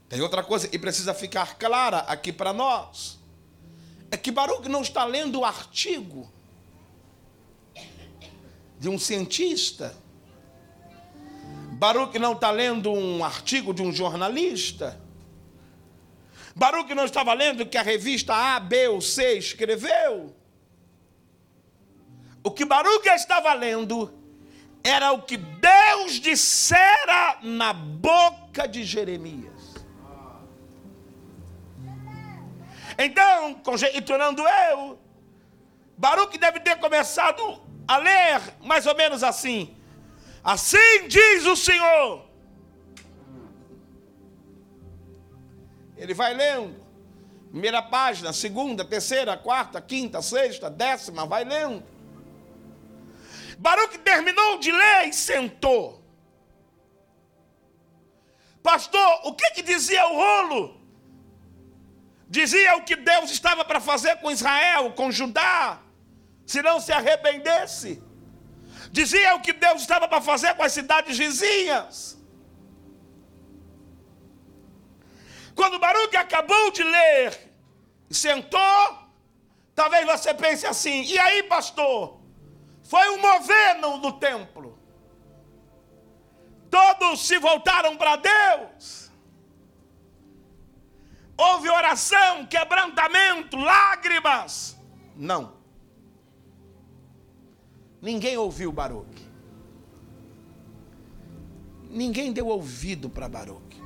Tem 0.09 0.19
outra 0.21 0.43
coisa 0.43 0.67
que 0.67 0.79
precisa 0.79 1.13
ficar 1.13 1.59
clara 1.59 1.99
aqui 1.99 2.33
para 2.33 2.51
nós. 2.51 3.19
É 4.09 4.17
que 4.17 4.31
Baruque 4.31 4.67
não 4.67 4.81
está 4.81 5.05
lendo 5.05 5.41
o 5.41 5.45
artigo 5.45 6.27
de 8.79 8.89
um 8.89 8.97
cientista. 8.97 9.95
Baruch 11.73 12.17
não 12.17 12.33
está 12.33 12.49
lendo 12.49 12.91
um 12.91 13.23
artigo 13.23 13.71
de 13.71 13.83
um 13.83 13.91
jornalista. 13.91 14.99
Baruch 16.55 16.91
não 16.95 17.05
estava 17.05 17.33
lendo 17.33 17.67
que 17.67 17.77
a 17.77 17.83
revista 17.83 18.33
A, 18.33 18.59
B 18.59 18.87
ou 18.87 18.99
C 18.99 19.37
escreveu. 19.37 20.35
O 22.43 22.49
que 22.49 22.65
Baruch 22.65 23.07
estava 23.09 23.53
lendo 23.53 24.18
era 24.83 25.11
o 25.11 25.21
que 25.21 25.37
Deus 25.37 26.13
dissera 26.13 27.37
na 27.41 27.73
boca 27.73 28.67
de 28.67 28.83
Jeremias. 28.83 29.75
Então, 32.97 33.53
conjecturando 33.55 34.41
eu, 34.41 34.99
Baruch 35.97 36.37
deve 36.37 36.59
ter 36.59 36.77
começado 36.77 37.61
a 37.87 37.97
ler 37.97 38.41
mais 38.61 38.85
ou 38.85 38.95
menos 38.95 39.23
assim: 39.23 39.75
Assim 40.43 41.07
diz 41.07 41.45
o 41.45 41.55
Senhor. 41.55 42.25
Ele 45.97 46.13
vai 46.13 46.33
lendo. 46.33 46.87
Primeira 47.51 47.81
página, 47.81 48.31
segunda, 48.31 48.85
terceira, 48.85 49.35
quarta, 49.35 49.81
quinta, 49.81 50.21
sexta, 50.21 50.69
décima, 50.69 51.25
vai 51.25 51.43
lendo. 51.43 51.83
Baruque 53.65 53.97
terminou 53.97 54.57
de 54.57 54.71
ler 54.71 55.09
e 55.09 55.13
sentou. 55.13 56.01
Pastor, 58.63 59.09
o 59.27 59.33
que, 59.33 59.51
que 59.51 59.61
dizia 59.61 60.05
o 60.07 60.15
rolo? 60.15 60.79
Dizia 62.27 62.77
o 62.77 62.83
que 62.83 62.95
Deus 62.95 63.29
estava 63.31 63.65
para 63.65 63.81
fazer 63.81 64.15
com 64.21 64.31
Israel, 64.31 64.93
com 64.93 65.11
Judá 65.11 65.81
se 66.45 66.61
não 66.61 66.79
se 66.79 66.91
arrependesse. 66.91 68.01
Dizia 68.91 69.35
o 69.35 69.41
que 69.41 69.53
Deus 69.53 69.81
estava 69.81 70.07
para 70.07 70.21
fazer 70.21 70.55
com 70.55 70.63
as 70.63 70.71
cidades 70.71 71.17
vizinhas. 71.17 72.17
Quando 75.53 75.77
Baruque 75.77 76.17
acabou 76.17 76.71
de 76.71 76.83
ler 76.83 77.49
sentou, 78.09 78.81
talvez 79.75 80.05
você 80.05 80.33
pense 80.33 80.65
assim: 80.65 81.03
e 81.03 81.19
aí, 81.19 81.43
pastor? 81.43 82.18
Foi 82.89 83.07
um 83.11 83.21
mover 83.21 83.77
no, 83.79 83.97
no 83.97 84.13
templo. 84.13 84.75
Todos 86.71 87.19
se 87.19 87.37
voltaram 87.37 87.95
para 87.95 88.15
Deus. 88.15 89.11
Houve 91.37 91.69
oração, 91.69 92.47
quebrantamento, 92.47 93.55
lágrimas. 93.57 94.75
Não. 95.15 95.53
Ninguém 98.01 98.35
ouviu 98.37 98.71
Baruque. 98.71 99.23
Ninguém 101.91 102.33
deu 102.33 102.47
ouvido 102.47 103.07
para 103.07 103.29
Baruque. 103.29 103.79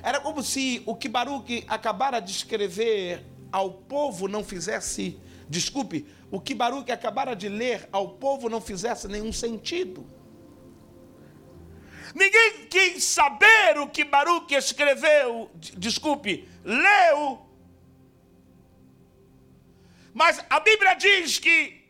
Era 0.00 0.20
como 0.20 0.44
se 0.44 0.80
o 0.86 0.94
que 0.94 1.08
Baruque 1.08 1.64
acabara 1.66 2.20
de 2.20 2.30
escrever 2.30 3.26
ao 3.50 3.72
povo 3.72 4.28
não 4.28 4.44
fizesse, 4.44 5.18
desculpe, 5.48 6.06
o 6.30 6.40
que 6.40 6.54
Baruque 6.54 6.92
acabara 6.92 7.34
de 7.34 7.48
ler 7.48 7.88
ao 7.90 8.10
povo 8.10 8.48
não 8.48 8.60
fizesse 8.60 9.08
nenhum 9.08 9.32
sentido. 9.32 10.06
Ninguém 12.14 12.66
quis 12.66 13.04
saber 13.04 13.78
o 13.78 13.88
que 13.88 14.04
Baruque 14.04 14.54
escreveu, 14.54 15.50
desculpe, 15.54 16.48
leu. 16.64 17.46
Mas 20.12 20.44
a 20.50 20.58
Bíblia 20.60 20.94
diz 20.94 21.38
que 21.38 21.84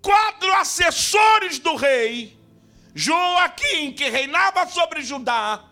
quatro 0.00 0.52
assessores 0.54 1.58
do 1.58 1.74
rei, 1.74 2.38
Joaquim, 2.94 3.92
que 3.92 4.08
reinava 4.08 4.66
sobre 4.68 5.02
Judá, 5.02 5.64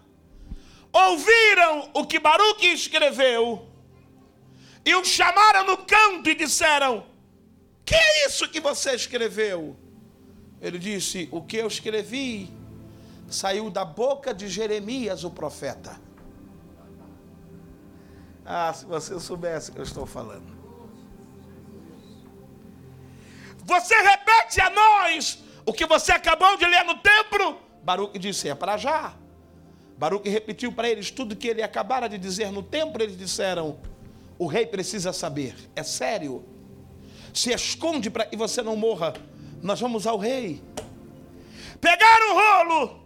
ouviram 0.93 1.91
o 1.95 2.07
que 2.07 2.19
Baruque 2.19 2.67
escreveu 2.67 3.69
e 4.85 4.95
o 4.95 5.05
chamaram 5.05 5.65
no 5.65 5.77
canto 5.79 6.29
e 6.29 6.35
disseram: 6.35 7.07
Que 7.85 7.95
é 7.95 8.27
isso 8.27 8.49
que 8.49 8.61
você 8.61 8.95
escreveu? 8.95 9.77
Ele 10.61 10.79
disse: 10.79 11.29
O 11.33 11.43
que 11.43 11.57
eu 11.57 11.67
escrevi 11.67 12.51
saiu 13.29 13.71
da 13.71 13.85
boca 13.85 14.33
de 14.33 14.49
Jeremias, 14.49 15.25
o 15.25 15.31
profeta. 15.31 16.01
Ah, 18.45 18.73
se 18.73 18.85
você 18.85 19.19
soubesse 19.19 19.71
o 19.71 19.75
que 19.75 19.81
eu 19.81 19.85
estou 19.85 20.07
falando. 20.07 20.53
Você 23.65 23.95
repete 23.95 24.61
a 24.61 24.71
nós 24.71 25.43
o 25.65 25.73
que 25.73 25.87
você 25.87 26.13
acabou 26.13 26.57
de 26.57 26.67
ler 26.67 26.85
no 26.85 26.97
templo? 26.99 27.59
Baruque 27.83 28.19
disse: 28.19 28.49
É 28.49 28.55
para 28.55 28.77
já. 28.77 29.15
Baruque 29.97 30.29
repetiu 30.29 30.73
para 30.73 30.89
eles 30.89 31.11
tudo 31.11 31.37
que 31.37 31.47
ele 31.47 31.63
acabara 31.63 32.09
de 32.09 32.19
dizer 32.19 32.51
no 32.51 32.63
templo. 32.63 33.03
Eles 33.03 33.17
disseram: 33.17 33.79
O 34.39 34.47
rei 34.47 34.67
precisa 34.67 35.13
saber. 35.13 35.55
É 35.77 35.83
sério. 35.83 36.45
Se 37.33 37.51
esconde 37.53 38.11
para 38.11 38.27
que 38.27 38.37
você 38.37 38.63
não 38.63 38.77
morra. 38.77 39.15
Nós 39.63 39.81
vamos 39.81 40.07
ao 40.07 40.19
rei. 40.19 40.63
Pegaram 41.81 42.31
o 42.31 42.35
rolo 42.35 43.03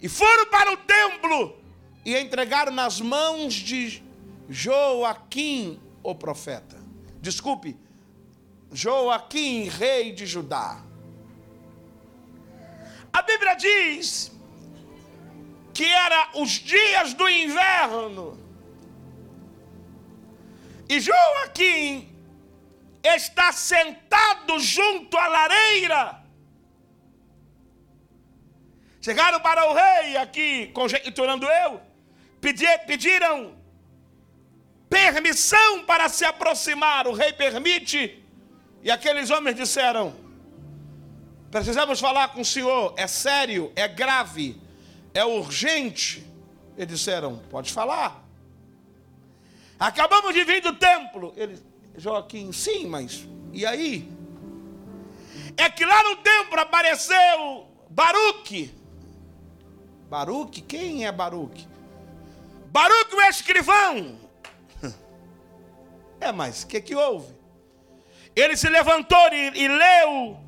e 0.00 0.08
foram 0.08 0.46
para 0.46 0.72
o 0.72 0.76
templo 0.76 1.56
e 2.04 2.16
entregaram 2.16 2.72
nas 2.72 3.00
mãos 3.00 3.54
de 3.54 4.02
Joaquim, 4.48 5.80
o 6.02 6.14
profeta. 6.14 6.76
Desculpe, 7.20 7.76
Joaquim, 8.72 9.68
rei 9.68 10.12
de 10.12 10.26
Judá. 10.26 10.82
A 13.12 13.22
Bíblia 13.22 13.54
diz 13.54 14.32
que 15.72 15.84
era 15.84 16.30
os 16.34 16.50
dias 16.50 17.14
do 17.14 17.28
inverno. 17.28 18.38
E 20.88 21.00
Joaquim 21.00 22.11
está 23.02 23.52
sentado 23.52 24.58
junto 24.58 25.16
à 25.16 25.26
lareira. 25.28 26.22
Chegaram 29.00 29.40
para 29.40 29.68
o 29.68 29.74
rei 29.74 30.16
aqui, 30.16 30.68
conjecturando 30.68 31.46
eu, 31.46 31.80
pediram 32.86 33.56
permissão 34.88 35.84
para 35.84 36.08
se 36.08 36.24
aproximar. 36.24 37.08
O 37.08 37.12
rei 37.12 37.32
permite 37.32 38.22
e 38.82 38.90
aqueles 38.90 39.30
homens 39.30 39.56
disseram: 39.56 40.14
Precisamos 41.50 41.98
falar 42.00 42.28
com 42.28 42.40
o 42.40 42.44
senhor, 42.44 42.94
é 42.96 43.06
sério, 43.06 43.72
é 43.74 43.88
grave, 43.88 44.60
é 45.14 45.24
urgente. 45.24 46.24
Eles 46.76 46.98
disseram: 46.98 47.38
Pode 47.50 47.72
falar. 47.72 48.22
Acabamos 49.78 50.32
de 50.32 50.44
vir 50.44 50.62
do 50.62 50.74
templo. 50.74 51.32
Ele, 51.36 51.60
Joaquim, 51.96 52.52
sim, 52.52 52.86
mas 52.86 53.26
e 53.52 53.66
aí? 53.66 54.08
É 55.56 55.68
que 55.68 55.84
lá 55.84 56.02
no 56.04 56.16
templo 56.16 56.58
apareceu 56.58 57.66
Baruque. 57.90 58.74
Baruque? 60.08 60.60
Quem 60.62 61.06
é 61.06 61.12
Baruque? 61.12 61.66
Baruque, 62.66 63.14
o 63.14 63.22
escrivão. 63.22 64.18
É, 66.20 66.30
mas 66.30 66.62
o 66.62 66.68
que, 66.68 66.80
que 66.80 66.94
houve? 66.94 67.34
Ele 68.36 68.56
se 68.56 68.68
levantou 68.68 69.28
e, 69.32 69.58
e 69.58 69.66
leu 69.66 70.38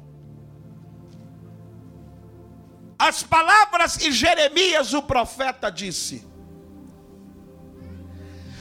as 2.97 3.25
palavras 3.25 3.97
que 3.97 4.13
Jeremias, 4.13 4.95
o 4.95 5.03
profeta, 5.03 5.71
disse. 5.71 6.25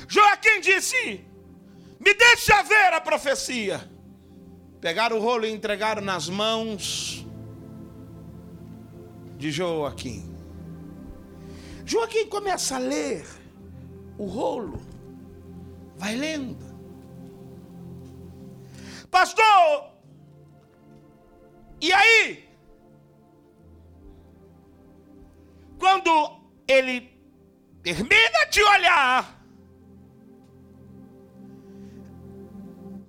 Joaquim 0.08 0.60
disse: 0.60 1.26
Me 2.04 2.14
deixa 2.14 2.62
ver 2.64 2.94
a 2.94 3.00
profecia. 3.00 3.90
Pegaram 4.82 5.18
o 5.18 5.22
rolo 5.22 5.46
e 5.46 5.52
entregaram 5.52 6.02
nas 6.02 6.28
mãos 6.28 7.26
de 9.38 9.50
Joaquim. 9.50 10.36
Joaquim 11.86 12.28
começa 12.28 12.76
a 12.76 12.80
ler 12.80 13.26
o 14.18 14.26
rolo, 14.26 14.82
vai 15.96 16.16
lendo. 16.16 16.74
Pastor, 19.10 19.94
e 21.80 21.94
aí? 21.94 22.50
Quando 25.80 26.42
ele 26.68 27.18
termina 27.82 28.46
de 28.50 28.62
olhar, 28.62 29.43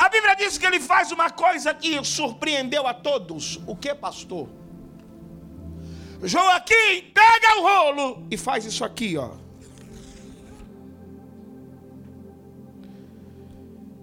a 0.05 0.09
Bíblia 0.11 0.35
diz 0.37 0.59
que 0.59 0.67
ele 0.67 0.79
faz 0.79 1.11
uma 1.11 1.31
coisa 1.31 1.73
que 1.73 2.05
surpreendeu 2.05 2.87
a 2.87 2.93
todos. 2.93 3.59
O 3.67 3.75
que, 3.75 3.95
pastor? 3.95 4.49
Joaquim 6.23 7.11
pega 7.15 7.59
o 7.59 7.63
rolo 7.63 8.27
e 8.31 8.37
faz 8.37 8.67
isso 8.67 8.85
aqui, 8.85 9.17
ó. 9.17 9.31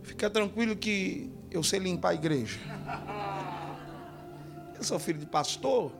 Fica 0.02 0.28
tranquilo 0.28 0.76
que 0.76 1.32
eu 1.52 1.62
sei 1.62 1.80
limpar 1.80 2.10
a 2.10 2.14
igreja. 2.16 2.60
Eu 4.76 4.84
sou 4.84 4.98
filho 4.98 5.20
de 5.20 5.28
pastor. 5.28 5.92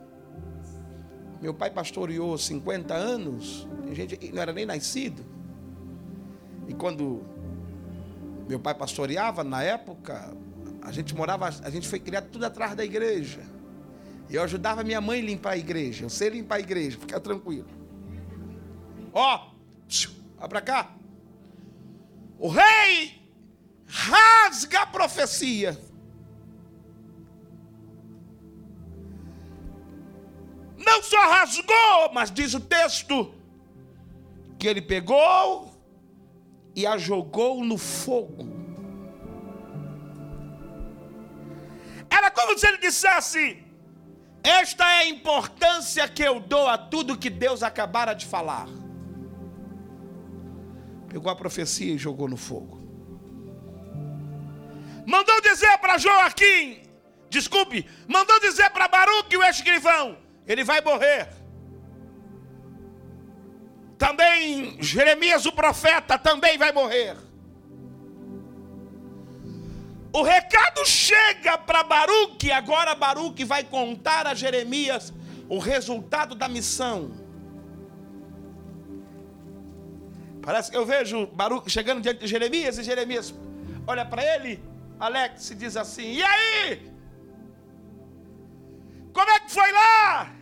Meu 1.40 1.54
pai 1.54 1.70
pastoreou 1.70 2.36
50 2.36 2.92
anos. 2.92 3.68
Tem 3.84 3.94
gente 3.94 4.32
não 4.32 4.42
era 4.42 4.52
nem 4.52 4.66
nascido. 4.66 5.24
E 6.66 6.74
quando 6.74 7.24
meu 8.48 8.58
pai 8.60 8.74
pastoreava 8.74 9.44
na 9.44 9.62
época, 9.62 10.34
a 10.82 10.90
gente 10.90 11.14
morava, 11.14 11.48
a 11.48 11.70
gente 11.70 11.88
foi 11.88 11.98
criado 11.98 12.28
tudo 12.30 12.44
atrás 12.44 12.74
da 12.74 12.84
igreja. 12.84 13.40
Eu 14.28 14.42
ajudava 14.42 14.82
minha 14.82 15.00
mãe 15.00 15.20
a 15.20 15.24
limpar 15.24 15.50
a 15.50 15.56
igreja. 15.58 16.04
Eu 16.04 16.10
sei 16.10 16.30
limpar 16.30 16.56
a 16.56 16.60
igreja, 16.60 16.98
fica 16.98 17.20
tranquilo. 17.20 17.68
Ó, 19.12 19.50
vai 20.38 20.48
para 20.48 20.60
cá. 20.60 20.94
O 22.38 22.48
rei 22.48 23.22
rasga 23.86 24.80
a 24.80 24.86
profecia. 24.86 25.78
Não 30.78 31.02
só 31.02 31.20
rasgou, 31.30 32.12
mas 32.12 32.30
diz 32.30 32.54
o 32.54 32.60
texto 32.60 33.32
que 34.58 34.66
ele 34.66 34.82
pegou 34.82 35.71
e 36.74 36.86
a 36.86 36.96
jogou 36.96 37.64
no 37.64 37.78
fogo. 37.78 38.48
Era 42.10 42.30
como 42.30 42.58
se 42.58 42.66
ele 42.66 42.78
dissesse: 42.78 43.62
Esta 44.42 44.84
é 44.84 44.98
a 45.00 45.08
importância 45.08 46.06
que 46.08 46.22
eu 46.22 46.40
dou 46.40 46.68
a 46.68 46.76
tudo 46.76 47.18
que 47.18 47.30
Deus 47.30 47.62
acabara 47.62 48.14
de 48.14 48.26
falar. 48.26 48.68
Pegou 51.08 51.30
a 51.30 51.36
profecia 51.36 51.94
e 51.94 51.98
jogou 51.98 52.28
no 52.28 52.36
fogo 52.36 52.82
mandou 55.06 55.40
dizer 55.40 55.78
para 55.78 55.98
Joaquim, 55.98 56.80
desculpe, 57.28 57.88
mandou 58.06 58.38
dizer 58.40 58.70
para 58.70 58.88
Baruque, 58.88 59.36
o 59.36 59.44
escrivão, 59.44 60.18
ele 60.46 60.64
vai 60.64 60.80
morrer. 60.80 61.28
Também 64.02 64.82
Jeremias, 64.82 65.46
o 65.46 65.52
profeta, 65.52 66.18
também 66.18 66.58
vai 66.58 66.72
morrer. 66.72 67.16
O 70.12 70.22
recado 70.22 70.84
chega 70.84 71.56
para 71.56 71.84
Baruque, 71.84 72.50
agora 72.50 72.96
Baruque 72.96 73.44
vai 73.44 73.62
contar 73.62 74.26
a 74.26 74.34
Jeremias 74.34 75.12
o 75.48 75.60
resultado 75.60 76.34
da 76.34 76.48
missão. 76.48 77.12
Parece 80.42 80.68
que 80.68 80.76
eu 80.76 80.84
vejo 80.84 81.28
Baruque 81.28 81.70
chegando 81.70 82.00
diante 82.00 82.18
de 82.22 82.26
Jeremias 82.26 82.78
e 82.78 82.82
Jeremias 82.82 83.32
olha 83.86 84.04
para 84.04 84.24
ele 84.34 84.60
Alex 84.98 85.54
diz 85.56 85.76
assim: 85.76 86.14
E 86.14 86.22
aí? 86.24 86.92
Como 89.12 89.30
é 89.30 89.38
que 89.38 89.50
foi 89.52 89.70
lá? 89.70 90.41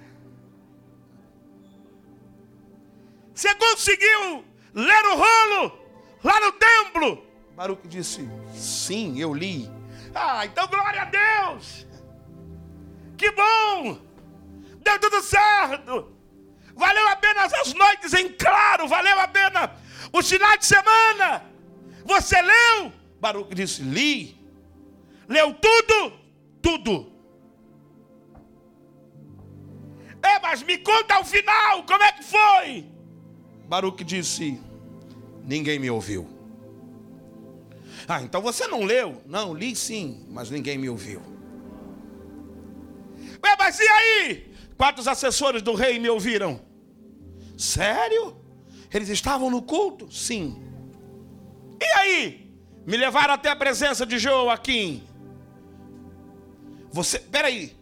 Você 3.34 3.54
conseguiu 3.54 4.44
ler 4.74 5.04
o 5.06 5.16
rolo 5.16 5.78
lá 6.22 6.40
no 6.40 6.52
templo? 6.52 7.26
Baruque 7.54 7.88
disse: 7.88 8.28
Sim, 8.54 9.18
eu 9.18 9.32
li. 9.34 9.70
Ah, 10.14 10.44
então 10.44 10.66
glória 10.66 11.02
a 11.02 11.04
Deus! 11.04 11.86
Que 13.16 13.30
bom! 13.30 13.98
Deu 14.82 14.98
tudo 14.98 15.22
certo! 15.22 16.12
Valeu 16.74 17.08
a 17.08 17.16
pena 17.16 17.44
as 17.44 17.74
noites 17.74 18.14
em 18.14 18.28
claro, 18.30 18.88
valeu 18.88 19.18
a 19.20 19.28
pena 19.28 19.76
os 20.12 20.28
finais 20.28 20.60
de 20.60 20.66
semana. 20.66 21.44
Você 22.04 22.40
leu? 22.40 22.92
Baruque 23.20 23.54
disse: 23.54 23.82
Li. 23.82 24.40
Leu 25.28 25.54
tudo? 25.54 26.18
Tudo. 26.62 27.12
É, 30.22 30.38
mas 30.40 30.62
me 30.62 30.78
conta 30.78 31.20
o 31.20 31.24
final, 31.24 31.84
como 31.84 32.02
é 32.02 32.12
que 32.12 32.24
foi? 32.24 32.86
Baruque 33.70 34.02
disse: 34.02 34.60
Ninguém 35.44 35.78
me 35.78 35.88
ouviu. 35.88 36.28
Ah, 38.08 38.20
então 38.20 38.42
você 38.42 38.66
não 38.66 38.82
leu? 38.82 39.22
Não, 39.24 39.54
li 39.54 39.76
sim, 39.76 40.26
mas 40.28 40.50
ninguém 40.50 40.76
me 40.76 40.88
ouviu. 40.88 41.22
Ué, 43.44 43.56
mas 43.56 43.78
e 43.78 43.88
aí? 43.88 44.52
Quantos 44.76 45.06
assessores 45.06 45.62
do 45.62 45.74
rei 45.74 46.00
me 46.00 46.10
ouviram? 46.10 46.60
Sério? 47.56 48.36
Eles 48.92 49.08
estavam 49.08 49.48
no 49.48 49.62
culto? 49.62 50.10
Sim. 50.10 50.60
E 51.80 51.98
aí? 51.98 52.52
Me 52.84 52.96
levaram 52.96 53.34
até 53.34 53.50
a 53.50 53.56
presença 53.56 54.04
de 54.04 54.18
Joaquim. 54.18 55.04
Você, 56.90 57.20
peraí, 57.20 57.76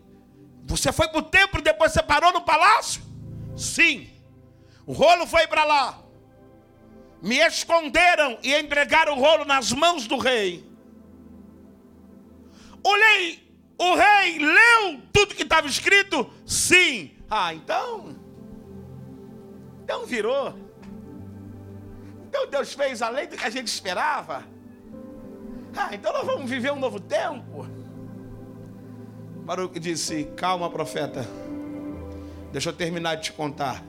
você 0.66 0.92
foi 0.92 1.08
para 1.08 1.20
o 1.20 1.22
templo 1.22 1.60
e 1.60 1.62
depois 1.62 1.92
você 1.92 2.02
parou 2.02 2.30
no 2.30 2.42
palácio? 2.42 3.00
Sim. 3.56 4.17
O 4.88 4.94
rolo 4.94 5.26
foi 5.26 5.46
para 5.46 5.64
lá. 5.64 5.98
Me 7.20 7.36
esconderam 7.40 8.38
e 8.42 8.54
entregaram 8.54 9.18
o 9.18 9.20
rolo 9.20 9.44
nas 9.44 9.70
mãos 9.70 10.06
do 10.06 10.16
rei. 10.16 10.66
Olhei, 12.82 13.46
o 13.76 13.94
rei 13.94 14.38
leu 14.38 15.02
tudo 15.12 15.34
que 15.34 15.42
estava 15.42 15.66
escrito? 15.66 16.30
Sim. 16.46 17.10
Ah, 17.28 17.52
então. 17.52 18.16
Então 19.84 20.06
virou. 20.06 20.58
Então 22.26 22.48
Deus 22.48 22.72
fez 22.72 23.02
além 23.02 23.28
do 23.28 23.36
que 23.36 23.44
a 23.44 23.50
gente 23.50 23.66
esperava. 23.66 24.42
Ah, 25.76 25.94
então 25.94 26.14
nós 26.14 26.24
vamos 26.24 26.48
viver 26.48 26.72
um 26.72 26.80
novo 26.80 26.98
tempo. 26.98 27.66
Baruque 29.44 29.78
disse: 29.78 30.24
Calma, 30.34 30.70
profeta. 30.70 31.28
Deixa 32.52 32.70
eu 32.70 32.72
terminar 32.72 33.16
de 33.16 33.24
te 33.24 33.32
contar. 33.34 33.84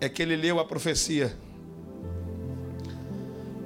É 0.00 0.08
que 0.08 0.22
ele 0.22 0.36
leu 0.36 0.60
a 0.60 0.64
profecia. 0.64 1.36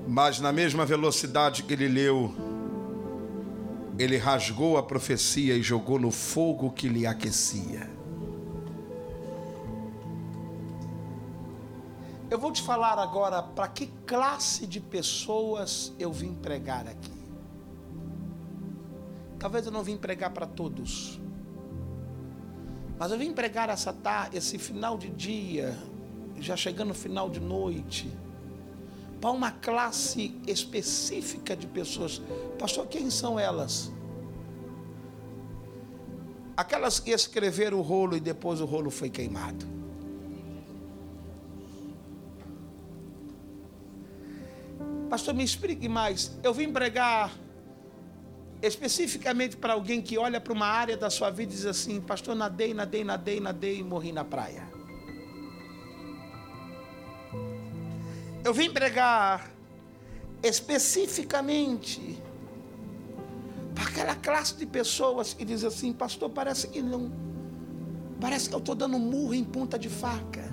Mas 0.09 0.40
na 0.40 0.53
mesma 0.53 0.85
velocidade 0.85 1.62
que 1.62 1.73
ele 1.73 1.88
leu, 1.88 2.35
ele 3.99 4.16
rasgou 4.16 4.77
a 4.77 4.83
profecia 4.83 5.55
e 5.55 5.62
jogou 5.62 5.99
no 5.99 6.11
fogo 6.11 6.71
que 6.71 6.88
lhe 6.88 7.07
aquecia. 7.07 7.90
Eu 12.31 12.38
vou 12.38 12.51
te 12.51 12.62
falar 12.62 12.99
agora 12.99 13.42
para 13.42 13.68
que 13.68 13.88
classe 14.07 14.66
de 14.66 14.81
pessoas 14.81 15.92
eu 15.99 16.11
vim 16.11 16.33
pregar 16.33 16.88
aqui. 16.88 17.23
Talvez 19.38 19.66
eu 19.66 19.73
não 19.73 19.83
vim 19.83 19.99
pregar 19.99 20.31
para 20.31 20.47
todos. 20.47 21.21
Mas 22.99 23.12
eu 23.12 23.18
vim 23.18 23.33
pregar 23.33 23.68
essa 23.68 23.92
tarde, 23.92 24.38
esse 24.38 24.57
final 24.57 24.97
de 24.97 25.11
dia, 25.11 25.77
já 26.42 26.57
chegando 26.57 26.88
no 26.88 26.94
final 26.94 27.31
de 27.31 27.40
noite, 27.40 28.11
para 29.20 29.31
uma 29.31 29.52
classe 29.52 30.35
específica 30.46 31.55
de 31.55 31.66
pessoas. 31.66 32.20
Pastor, 32.59 32.87
quem 32.88 33.09
são 33.09 33.38
elas? 33.38 33.92
Aquelas 36.57 36.98
que 36.98 37.12
escreveram 37.12 37.78
o 37.78 37.83
rolo 37.83 38.16
e 38.16 38.20
depois 38.20 38.61
o 38.61 38.64
rolo 38.64 38.90
foi 38.90 39.09
queimado. 39.09 39.64
Pastor, 45.09 45.35
me 45.35 45.44
explique 45.44 45.88
mais. 45.88 46.33
Eu 46.42 46.52
vim 46.52 46.72
pregar 46.72 47.33
especificamente 48.62 49.57
para 49.57 49.74
alguém 49.74 50.00
que 50.00 50.16
olha 50.16 50.40
para 50.40 50.52
uma 50.52 50.66
área 50.66 50.96
da 50.96 51.11
sua 51.11 51.31
vida 51.31 51.52
e 51.52 51.57
diz 51.57 51.66
assim: 51.66 52.00
Pastor, 52.00 52.35
nadei, 52.35 52.72
nadei, 52.72 53.05
nadei, 53.05 53.38
nadei 53.38 53.78
e 53.78 53.83
morri 53.85 54.11
na 54.11 54.24
praia. 54.24 54.71
Eu 58.44 58.52
vim 58.52 58.70
pregar 58.70 59.50
especificamente 60.42 62.20
para 63.72 63.85
aquela 63.85 64.14
classe 64.16 64.57
de 64.57 64.66
pessoas 64.66 65.33
que 65.33 65.44
diz 65.44 65.62
assim: 65.62 65.92
Pastor, 65.92 66.28
parece 66.31 66.66
que 66.68 66.83
não. 66.83 67.12
Parece 68.20 68.48
que 68.48 68.55
eu 68.55 68.59
estou 68.59 68.74
dando 68.74 68.98
murro 68.98 69.35
em 69.35 69.44
ponta 69.44 69.78
de 69.78 69.88
faca. 69.88 70.52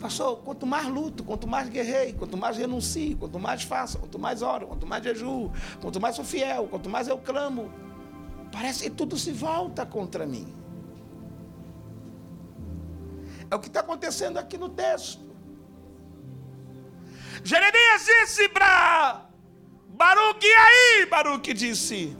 Pastor, 0.00 0.38
quanto 0.38 0.66
mais 0.66 0.88
luto, 0.88 1.22
quanto 1.22 1.46
mais 1.46 1.68
guerrei, 1.68 2.12
quanto 2.12 2.36
mais 2.36 2.56
renuncio, 2.56 3.16
quanto 3.16 3.38
mais 3.38 3.62
faço, 3.62 3.98
quanto 4.00 4.18
mais 4.18 4.42
oro, 4.42 4.66
quanto 4.66 4.84
mais 4.84 5.04
jejuo, 5.04 5.52
quanto 5.80 6.00
mais 6.00 6.16
sou 6.16 6.24
fiel, 6.24 6.66
quanto 6.66 6.90
mais 6.90 7.06
eu 7.06 7.16
clamo, 7.18 7.70
parece 8.50 8.82
que 8.82 8.90
tudo 8.90 9.16
se 9.16 9.30
volta 9.30 9.86
contra 9.86 10.26
mim. 10.26 10.61
É 13.52 13.54
o 13.54 13.60
que 13.60 13.68
está 13.68 13.80
acontecendo 13.80 14.38
aqui 14.38 14.56
no 14.56 14.70
texto. 14.70 15.20
Jeremias 17.44 18.06
disse 18.06 18.48
para 18.48 19.26
Baruque, 19.90 20.46
e 20.46 20.54
aí? 20.54 21.06
Baruque 21.10 21.52
disse: 21.52 22.16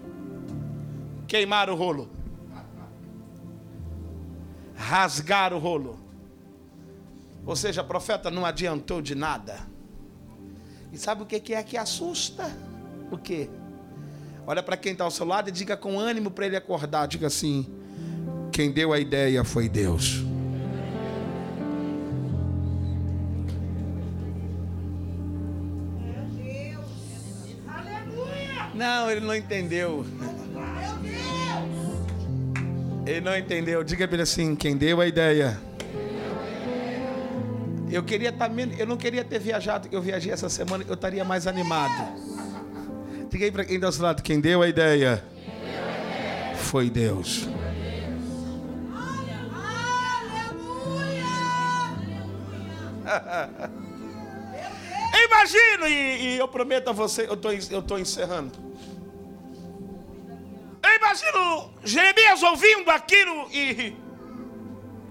queimar 1.27 1.71
o 1.71 1.75
rolo, 1.75 2.11
rasgar 4.77 5.55
o 5.55 5.59
rolo. 5.59 5.99
Ou 7.47 7.57
seja, 7.57 7.83
profeta 7.83 8.31
não 8.31 8.45
adiantou 8.45 9.01
de 9.01 9.15
nada. 9.15 9.59
E 10.93 10.99
sabe 10.99 11.23
o 11.23 11.27
que 11.27 11.55
é 11.55 11.63
que 11.63 11.79
assusta? 11.79 12.45
O 13.11 13.17
que? 13.17 13.49
Olha 14.47 14.63
para 14.63 14.77
quem 14.77 14.93
está 14.93 15.05
ao 15.05 15.11
seu 15.11 15.25
lado 15.25 15.49
e 15.49 15.53
diga 15.53 15.79
com 15.79 15.99
ânimo 15.99 16.31
para 16.31 16.45
ele 16.45 16.57
acordar. 16.57 17.07
Diga 17.09 17.29
assim: 17.29 17.67
quem 18.53 18.71
deu 18.71 18.93
a 18.93 18.99
ideia 18.99 19.43
foi 19.43 19.67
Deus. 19.67 20.31
Não, 28.83 29.09
ele 29.09 29.21
não 29.21 29.35
entendeu. 29.37 30.05
Ele 33.07 33.21
não 33.21 33.37
entendeu. 33.39 33.85
Diga 33.85 34.09
para 34.09 34.17
ele 34.17 34.23
assim: 34.25 34.57
quem 34.57 34.77
deu 34.77 35.01
a 35.01 35.07
ideia 35.07 35.57
eu 37.93 38.03
queria 38.03 38.31
estar 38.31 38.49
tá 38.49 38.55
eu 38.79 38.87
não 38.87 38.97
queria 38.97 39.23
ter 39.23 39.39
viajado, 39.39 39.87
eu 39.93 40.01
viajei 40.01 40.33
essa 40.33 40.49
semana, 40.49 40.83
eu 40.89 40.95
estaria 40.95 41.23
mais 41.25 41.47
animado. 41.47 41.93
Diga 43.29 43.45
aí 43.45 43.53
para 43.53 43.67
quem 43.67 43.77
está 43.77 43.91
do 43.91 44.03
lado, 44.03 44.23
quem 44.23 44.41
deu 44.41 44.63
a 44.63 44.69
ideia 44.69 45.23
foi 46.57 46.89
Deus. 46.89 47.47
Imagino, 55.25 55.87
e, 55.87 56.35
e, 56.35 56.39
eu 56.39 56.49
prometo 56.49 56.89
a 56.89 56.93
você, 56.93 57.29
eu 57.29 57.35
estou 57.79 57.99
encerrando. 57.99 58.72
Imagino 61.13 61.75
Jeremias 61.85 62.43
ouvindo 62.43 62.91
aquilo 62.91 63.47
e 63.53 63.95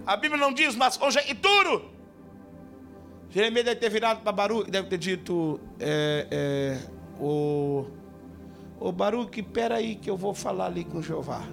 a 0.04 0.18
Bíblia 0.18 0.42
não 0.42 0.52
diz, 0.52 0.76
mas 0.76 0.98
conjecturo. 0.98 1.92
Jeremias 3.30 3.66
deve 3.66 3.80
ter 3.80 3.90
virado 3.90 4.22
para 4.22 4.32
Baruch 4.32 4.68
e 4.68 4.72
deve 4.72 4.90
ter 4.90 4.98
dito: 4.98 5.60
é, 5.80 6.28
é, 6.32 6.90
o, 7.20 7.86
o 8.80 8.92
Baruch, 8.92 9.40
espera 9.40 9.76
aí 9.76 9.96
que 9.96 10.10
eu 10.10 10.18
vou 10.18 10.34
falar 10.34 10.66
ali 10.66 10.84
com 10.84 11.04
Jeová. 11.04 11.44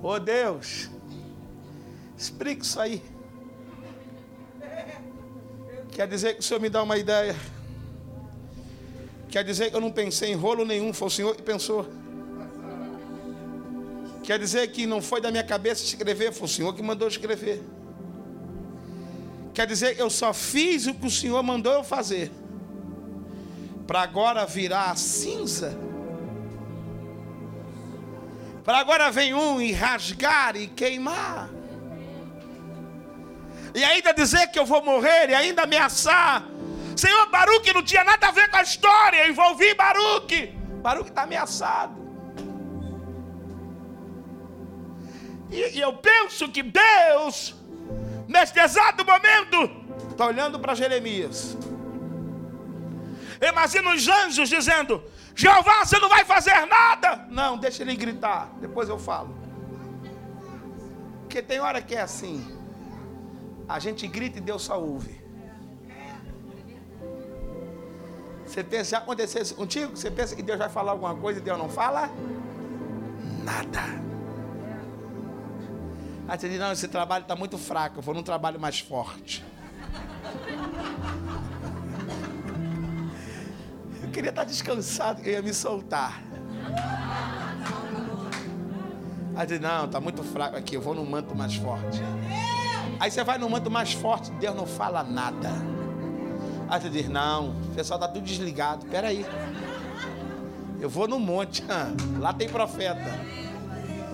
Ô 0.00 0.10
oh, 0.10 0.20
Deus, 0.20 0.88
explica 2.16 2.62
isso 2.62 2.80
aí. 2.80 3.02
Quer 5.90 6.06
dizer 6.06 6.34
que 6.34 6.40
o 6.40 6.42
Senhor 6.42 6.60
me 6.60 6.70
dá 6.70 6.84
uma 6.84 6.96
ideia. 6.96 7.34
Quer 9.34 9.42
dizer 9.42 9.68
que 9.68 9.74
eu 9.74 9.80
não 9.80 9.90
pensei 9.90 10.30
em 10.30 10.36
rolo 10.36 10.64
nenhum, 10.64 10.92
foi 10.92 11.08
o 11.08 11.10
Senhor 11.10 11.34
que 11.34 11.42
pensou. 11.42 11.88
Quer 14.22 14.38
dizer 14.38 14.68
que 14.68 14.86
não 14.86 15.02
foi 15.02 15.20
da 15.20 15.28
minha 15.28 15.42
cabeça 15.42 15.82
escrever, 15.82 16.32
foi 16.32 16.44
o 16.44 16.48
Senhor 16.48 16.72
que 16.72 16.80
mandou 16.80 17.08
escrever. 17.08 17.60
Quer 19.52 19.66
dizer, 19.66 19.98
eu 19.98 20.08
só 20.08 20.32
fiz 20.32 20.86
o 20.86 20.94
que 20.94 21.08
o 21.08 21.10
Senhor 21.10 21.42
mandou 21.42 21.72
eu 21.72 21.82
fazer. 21.82 22.30
Para 23.88 24.02
agora 24.02 24.46
virar 24.46 24.96
cinza. 24.96 25.76
Para 28.62 28.78
agora 28.78 29.10
vem 29.10 29.34
um 29.34 29.60
e 29.60 29.72
rasgar 29.72 30.54
e 30.54 30.68
queimar. 30.68 31.50
E 33.74 33.82
ainda 33.82 34.12
dizer 34.12 34.46
que 34.52 34.60
eu 34.60 34.64
vou 34.64 34.80
morrer 34.84 35.30
e 35.30 35.34
ainda 35.34 35.64
ameaçar. 35.64 36.54
Senhor, 36.96 37.26
Baruque 37.30 37.72
não 37.72 37.82
tinha 37.82 38.04
nada 38.04 38.28
a 38.28 38.30
ver 38.30 38.50
com 38.50 38.56
a 38.56 38.62
história. 38.62 39.24
Eu 39.24 39.30
envolvi 39.30 39.74
Baruque. 39.74 40.46
Baruque 40.82 41.10
está 41.10 41.22
ameaçado. 41.22 42.02
E, 45.50 45.78
e 45.78 45.80
eu 45.80 45.92
penso 45.94 46.48
que 46.48 46.62
Deus 46.62 47.54
neste 48.28 48.58
exato 48.58 49.04
momento, 49.04 49.70
está 50.10 50.26
olhando 50.26 50.58
para 50.58 50.74
Jeremias. 50.74 51.56
Imagina 53.40 53.94
os 53.94 54.08
anjos 54.08 54.48
dizendo: 54.48 55.02
Jeová, 55.34 55.84
você 55.84 55.98
não 55.98 56.08
vai 56.08 56.24
fazer 56.24 56.66
nada. 56.66 57.26
Não, 57.30 57.58
deixa 57.58 57.82
ele 57.82 57.94
gritar, 57.94 58.50
depois 58.60 58.88
eu 58.88 58.98
falo. 58.98 59.36
Porque 61.20 61.42
tem 61.42 61.60
hora 61.60 61.82
que 61.82 61.94
é 61.94 62.00
assim: 62.00 62.46
a 63.68 63.78
gente 63.78 64.06
grita 64.06 64.38
e 64.38 64.40
Deus 64.40 64.62
só 64.62 64.80
ouve. 64.80 65.23
Você 68.54 68.62
pensa, 68.62 68.90
já 68.90 68.98
aconteceu 68.98 69.42
isso 69.42 69.56
contigo? 69.56 69.96
Você 69.96 70.08
pensa 70.08 70.36
que 70.36 70.40
Deus 70.40 70.56
vai 70.56 70.68
falar 70.68 70.92
alguma 70.92 71.12
coisa 71.16 71.40
e 71.40 71.42
Deus 71.42 71.58
não 71.58 71.68
fala? 71.68 72.08
Nada. 73.42 73.80
Aí 76.28 76.38
você 76.38 76.48
diz, 76.48 76.60
não, 76.60 76.70
esse 76.70 76.86
trabalho 76.86 77.22
está 77.22 77.34
muito 77.34 77.58
fraco, 77.58 77.98
eu 77.98 78.02
vou 78.02 78.14
num 78.14 78.22
trabalho 78.22 78.60
mais 78.60 78.78
forte. 78.78 79.44
Eu 84.00 84.10
queria 84.10 84.30
estar 84.30 84.44
descansado, 84.44 85.20
eu 85.22 85.32
ia 85.32 85.42
me 85.42 85.52
soltar. 85.52 86.22
Aí 89.34 89.46
diz, 89.48 89.60
não, 89.60 89.86
está 89.86 90.00
muito 90.00 90.22
fraco 90.22 90.56
aqui, 90.56 90.76
eu 90.76 90.80
vou 90.80 90.94
num 90.94 91.04
manto 91.04 91.34
mais 91.34 91.56
forte. 91.56 92.00
Aí 93.00 93.10
você 93.10 93.24
vai 93.24 93.36
no 93.36 93.50
manto 93.50 93.68
mais 93.68 93.92
forte, 93.94 94.30
Deus 94.34 94.54
não 94.54 94.64
fala 94.64 95.02
nada. 95.02 95.50
Aí 96.68 96.80
você 96.80 96.88
diz, 96.88 97.08
não, 97.08 97.50
o 97.50 97.74
pessoal 97.74 97.98
está 97.98 98.08
tudo 98.08 98.24
desligado, 98.24 98.86
peraí. 98.86 99.24
Eu 100.80 100.88
vou 100.88 101.06
no 101.06 101.18
monte, 101.18 101.62
lá 102.18 102.32
tem 102.32 102.48
profeta. 102.48 103.18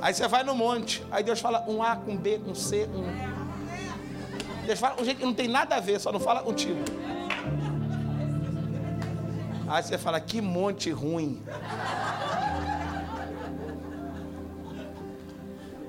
Aí 0.02 0.14
você 0.14 0.26
vai 0.26 0.42
no 0.42 0.54
monte, 0.54 1.04
aí 1.10 1.22
Deus 1.22 1.40
fala 1.40 1.64
um 1.68 1.82
A 1.82 1.96
com 1.96 2.16
B, 2.16 2.38
com 2.38 2.54
C, 2.54 2.88
um. 2.94 4.66
Deus 4.66 4.78
fala 4.78 5.00
um 5.00 5.04
jeito 5.04 5.18
que 5.18 5.26
não 5.26 5.34
tem 5.34 5.48
nada 5.48 5.76
a 5.76 5.80
ver, 5.80 6.00
só 6.00 6.10
não 6.12 6.20
fala 6.20 6.42
contigo. 6.42 6.80
Aí 9.68 9.82
você 9.82 9.96
fala, 9.96 10.20
que 10.20 10.40
monte 10.40 10.90
ruim. 10.90 11.42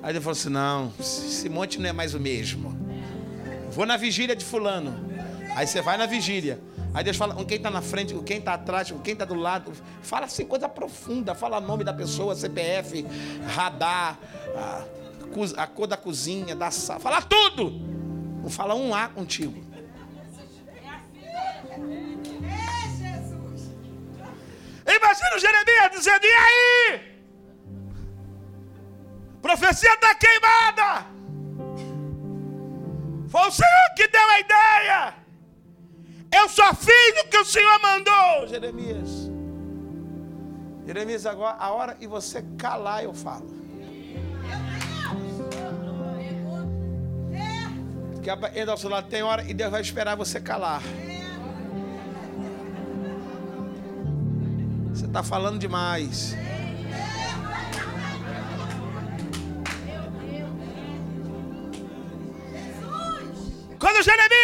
Aí 0.02 0.10
ele 0.10 0.20
falou 0.20 0.32
assim: 0.32 0.48
não, 0.48 0.92
esse 0.98 1.48
monte 1.48 1.80
não 1.80 1.88
é 1.88 1.92
mais 1.92 2.12
o 2.12 2.20
mesmo. 2.20 2.76
Vou 3.70 3.86
na 3.86 3.96
vigília 3.96 4.34
de 4.34 4.44
fulano. 4.44 5.11
Aí 5.54 5.66
você 5.66 5.82
vai 5.82 5.96
na 5.96 6.06
vigília. 6.06 6.60
Aí 6.94 7.02
Deus 7.02 7.16
fala 7.16 7.34
quem 7.44 7.56
está 7.56 7.70
na 7.70 7.80
frente, 7.80 8.14
quem 8.24 8.38
está 8.38 8.54
atrás, 8.54 8.92
quem 9.02 9.12
está 9.12 9.24
do 9.24 9.34
lado. 9.34 9.72
Fala 10.02 10.26
assim, 10.26 10.44
coisa 10.44 10.68
profunda. 10.68 11.34
Fala 11.34 11.60
nome 11.60 11.84
da 11.84 11.92
pessoa, 11.92 12.34
CPF, 12.34 13.06
radar, 13.46 14.18
a, 14.54 14.84
a 15.62 15.66
cor 15.66 15.86
da 15.86 15.96
cozinha, 15.96 16.54
da 16.54 16.70
sala. 16.70 17.00
Fala 17.00 17.22
tudo. 17.22 17.70
Não 18.42 18.50
fala 18.50 18.74
um 18.74 18.94
A 18.94 19.08
contigo. 19.08 19.72
Imagina 24.84 25.36
o 25.36 25.38
Jeremias 25.38 25.90
dizendo: 25.92 26.24
e 26.24 26.34
aí? 26.34 27.12
Profecia 29.40 29.94
está 29.94 30.14
queimada. 30.14 31.06
Foi 33.28 33.48
o 33.48 33.50
Senhor 33.50 33.94
que 33.96 34.08
deu 34.08 34.28
a 34.28 34.40
ideia. 34.40 35.21
Eu 36.32 36.48
só 36.48 36.74
fiz 36.74 37.22
o 37.22 37.28
que 37.28 37.36
o 37.36 37.44
Senhor 37.44 37.78
mandou, 37.80 38.48
Jeremias. 38.48 39.30
Jeremias, 40.86 41.26
agora 41.26 41.56
a 41.58 41.70
hora 41.70 41.94
que 41.94 42.06
você 42.06 42.42
calar, 42.56 43.04
eu 43.04 43.12
falo. 43.12 43.62
Que 48.22 48.30
entra 48.30 48.72
ao 48.72 48.78
seu 48.78 48.88
lado 48.88 49.08
tem 49.08 49.22
hora 49.22 49.42
e 49.42 49.52
Deus 49.52 49.70
vai 49.70 49.80
esperar 49.80 50.16
você 50.16 50.40
calar. 50.40 50.80
Você 54.92 55.06
está 55.06 55.22
falando 55.22 55.58
demais. 55.58 56.34
Quando 63.78 64.00
Jeremias 64.04 64.41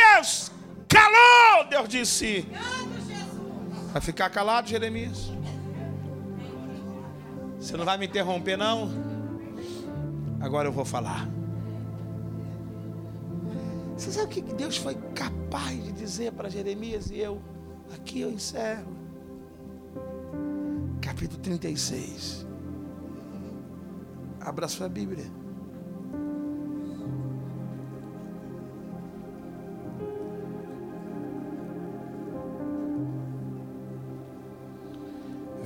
calou, 1.58 1.64
Deus 1.64 1.88
disse: 1.88 2.46
Vai 3.92 4.00
ficar 4.00 4.30
calado, 4.30 4.68
Jeremias? 4.68 5.32
Você 7.58 7.76
não 7.76 7.84
vai 7.84 7.98
me 7.98 8.06
interromper, 8.06 8.56
não? 8.56 8.88
Agora 10.40 10.68
eu 10.68 10.72
vou 10.72 10.84
falar. 10.84 11.28
Você 13.96 14.12
sabe 14.12 14.26
o 14.26 14.28
que 14.28 14.40
Deus 14.54 14.76
foi 14.76 14.94
capaz 15.14 15.82
de 15.82 15.92
dizer 15.92 16.32
para 16.32 16.48
Jeremias? 16.48 17.10
E 17.10 17.18
eu, 17.18 17.42
aqui 17.92 18.20
eu 18.20 18.30
encerro. 18.30 18.96
Capítulo 21.00 21.40
36. 21.40 22.46
Abra 24.40 24.68
sua 24.68 24.88
Bíblia. 24.88 25.26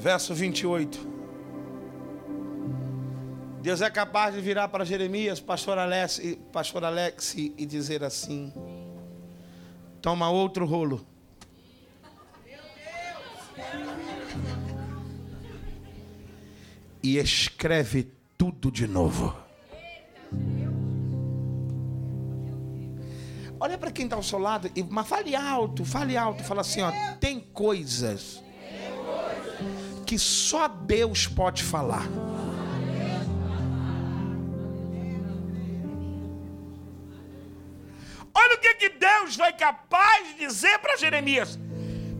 Verso 0.02 0.34
28. 0.34 0.98
Deus 3.60 3.80
é 3.80 3.88
capaz 3.88 4.34
de 4.34 4.40
virar 4.40 4.66
para 4.66 4.84
Jeremias, 4.84 5.38
pastor 5.38 5.78
Alex, 5.78 6.20
pastor 6.52 6.84
Alex 6.84 7.36
e 7.36 7.64
dizer 7.64 8.02
assim: 8.02 8.52
Toma 10.00 10.28
outro 10.28 10.66
rolo. 10.66 11.06
E 17.00 17.16
escreve 17.18 18.10
tudo 18.36 18.72
de 18.72 18.88
novo. 18.88 19.36
Olha 23.60 23.78
para 23.78 23.92
quem 23.92 24.06
está 24.06 24.16
ao 24.16 24.22
seu 24.24 24.40
lado, 24.40 24.68
mas 24.90 25.06
fale 25.06 25.36
alto, 25.36 25.84
fale 25.84 26.16
alto, 26.16 26.42
fala 26.42 26.62
assim: 26.62 26.80
ó, 26.80 26.90
tem 27.20 27.38
coisas 27.38 28.42
que 30.12 30.18
só 30.18 30.68
Deus 30.68 31.26
pode 31.26 31.62
falar. 31.62 32.06
Deus 38.98 39.36
foi 39.36 39.52
capaz 39.54 40.28
de 40.28 40.46
dizer 40.46 40.78
para 40.80 40.96
Jeremias: 40.98 41.58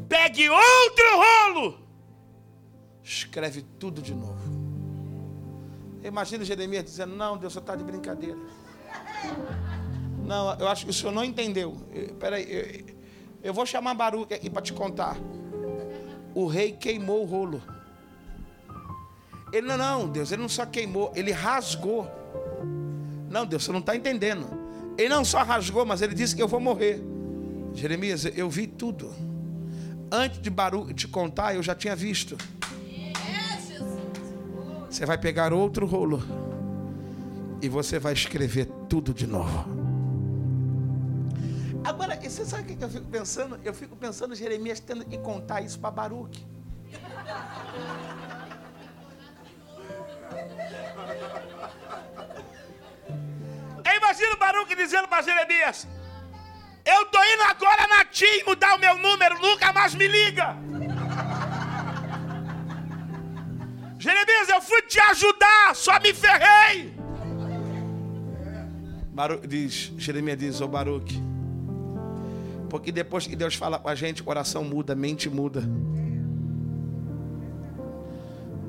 pegue 0.08 0.48
outro 0.48 1.04
rolo, 1.16 1.78
escreve 3.04 3.62
tudo 3.78 4.00
de 4.00 4.14
novo. 4.14 4.40
Imagina 6.02 6.44
Jeremias 6.46 6.84
dizendo: 6.84 7.14
Não, 7.14 7.36
Deus, 7.36 7.52
você 7.52 7.58
está 7.58 7.76
de 7.76 7.84
brincadeira. 7.84 8.38
Não, 10.24 10.58
eu 10.58 10.66
acho 10.68 10.86
que 10.86 10.90
o 10.90 10.94
senhor 10.94 11.12
não 11.12 11.24
entendeu. 11.24 11.76
Peraí, 12.18 12.46
eu, 12.50 12.96
eu 13.42 13.54
vou 13.54 13.66
chamar 13.66 13.92
Baruque 13.92 14.32
aqui 14.32 14.48
para 14.48 14.62
te 14.62 14.72
contar. 14.72 15.16
O 16.34 16.46
rei 16.46 16.72
queimou 16.72 17.22
o 17.22 17.26
rolo. 17.26 17.62
Ele, 19.52 19.66
não, 19.66 19.76
não, 19.76 20.08
Deus, 20.08 20.32
ele 20.32 20.40
não 20.40 20.48
só 20.48 20.64
queimou, 20.64 21.12
ele 21.14 21.30
rasgou. 21.30 22.10
Não, 23.28 23.44
Deus, 23.44 23.64
você 23.64 23.72
não 23.72 23.80
está 23.80 23.94
entendendo. 23.94 24.46
Ele 24.96 25.08
não 25.08 25.24
só 25.24 25.42
rasgou, 25.42 25.84
mas 25.84 26.00
ele 26.00 26.14
disse 26.14 26.34
que 26.34 26.42
eu 26.42 26.48
vou 26.48 26.60
morrer. 26.60 27.02
Jeremias, 27.74 28.24
eu 28.24 28.48
vi 28.48 28.66
tudo. 28.66 29.12
Antes 30.10 30.40
de 30.40 30.50
Baru 30.50 30.92
te 30.92 31.06
contar, 31.08 31.54
eu 31.54 31.62
já 31.62 31.74
tinha 31.74 31.96
visto. 31.96 32.36
Você 34.90 35.06
vai 35.06 35.16
pegar 35.16 35.52
outro 35.52 35.86
rolo 35.86 36.22
e 37.62 37.68
você 37.68 37.98
vai 37.98 38.12
escrever 38.12 38.66
tudo 38.88 39.14
de 39.14 39.26
novo. 39.26 39.64
Agora, 41.84 42.14
você 42.16 42.44
sabe 42.44 42.72
o 42.72 42.76
que 42.76 42.84
eu 42.84 42.90
fico 42.90 43.06
pensando? 43.06 43.58
Eu 43.64 43.74
fico 43.74 43.96
pensando 43.96 44.34
Jeremias 44.34 44.80
tendo 44.80 45.04
que 45.04 45.18
contar 45.18 45.62
isso 45.62 45.78
para 45.78 45.90
Baruque. 45.90 46.44
Imagina 54.22 54.34
o 54.34 54.38
Baruque 54.38 54.76
dizendo 54.76 55.08
para 55.08 55.22
Jeremias: 55.22 55.88
Eu 56.84 57.02
estou 57.02 57.20
indo 57.24 57.42
agora 57.42 57.88
na 57.88 58.04
TIM 58.04 58.44
mudar 58.46 58.76
o 58.76 58.78
meu 58.78 58.96
número, 58.98 59.40
nunca 59.40 59.72
mais 59.72 59.94
me 59.94 60.06
liga. 60.06 60.56
Jeremias, 63.98 64.48
eu 64.48 64.62
fui 64.62 64.82
te 64.82 65.00
ajudar, 65.00 65.74
só 65.74 65.98
me 66.00 66.14
ferrei. 66.14 66.94
Baruch 69.12 69.46
diz, 69.46 69.92
Jeremias 69.98 70.38
diz, 70.38 70.60
ô 70.60 70.68
Baruque, 70.68 71.20
porque 72.70 72.90
depois 72.90 73.26
que 73.26 73.36
Deus 73.36 73.54
fala 73.54 73.78
com 73.78 73.88
a 73.88 73.94
gente, 73.94 74.22
o 74.22 74.24
coração 74.24 74.64
muda, 74.64 74.94
a 74.94 74.96
mente 74.96 75.28
muda. 75.28 75.62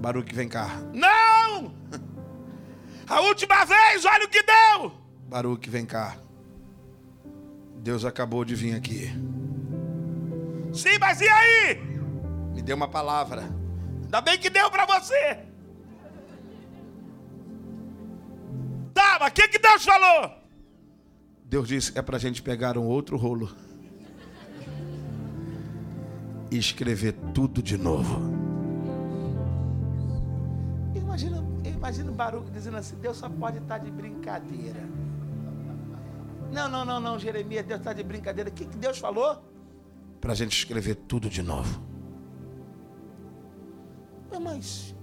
Baruque, 0.02 0.36
vem 0.36 0.50
cá. 0.50 0.70
Não! 0.94 1.74
A 3.08 3.22
última 3.22 3.64
vez, 3.66 4.04
olha 4.06 4.26
o 4.26 4.30
que 4.30 4.44
deu. 4.44 5.03
Baruque, 5.34 5.68
vem 5.68 5.84
cá. 5.84 6.16
Deus 7.78 8.06
acabou 8.06 8.46
de 8.46 8.54
vir 8.54 8.76
aqui. 8.76 9.08
Sim, 10.72 11.00
mas 11.00 11.22
e 11.22 11.28
aí? 11.28 11.82
Me 12.54 12.62
deu 12.62 12.76
uma 12.76 12.88
palavra. 12.88 13.50
Ainda 14.04 14.22
bem 14.22 14.38
que 14.38 14.48
deu 14.48 14.70
para 14.70 14.86
você. 14.86 15.40
Tá, 18.94 19.18
mas 19.20 19.32
o 19.32 19.34
que, 19.34 19.48
que 19.48 19.58
Deus 19.58 19.84
falou? 19.84 20.38
Deus 21.46 21.68
disse: 21.68 21.98
é 21.98 22.02
para 22.04 22.18
a 22.18 22.20
gente 22.20 22.40
pegar 22.44 22.78
um 22.78 22.86
outro 22.86 23.18
rolo 23.18 23.50
e 26.52 26.60
escrever 26.60 27.14
tudo 27.34 27.64
de 27.64 27.76
novo. 27.76 28.22
Imagina, 30.94 31.44
imagina 31.66 32.12
o 32.12 32.14
Baruque 32.14 32.52
dizendo 32.52 32.78
assim: 32.78 32.96
Deus 32.98 33.18
só 33.18 33.28
pode 33.28 33.58
estar 33.58 33.80
de 33.80 33.90
brincadeira. 33.90 35.03
Não, 36.54 36.70
não, 36.70 36.86
não, 36.86 37.00
não, 37.00 37.18
Jeremias, 37.18 37.66
Deus 37.66 37.80
está 37.80 37.94
de 37.94 38.04
brincadeira. 38.04 38.52
O 38.52 38.54
que, 38.54 38.66
que 38.66 38.78
Deus 38.78 39.00
falou? 39.00 39.44
Para 40.22 40.34
a 40.34 40.36
gente 40.36 40.56
escrever 40.56 40.94
tudo 40.94 41.28
de 41.28 41.42
novo. 41.42 41.82
Mas. 44.40 44.96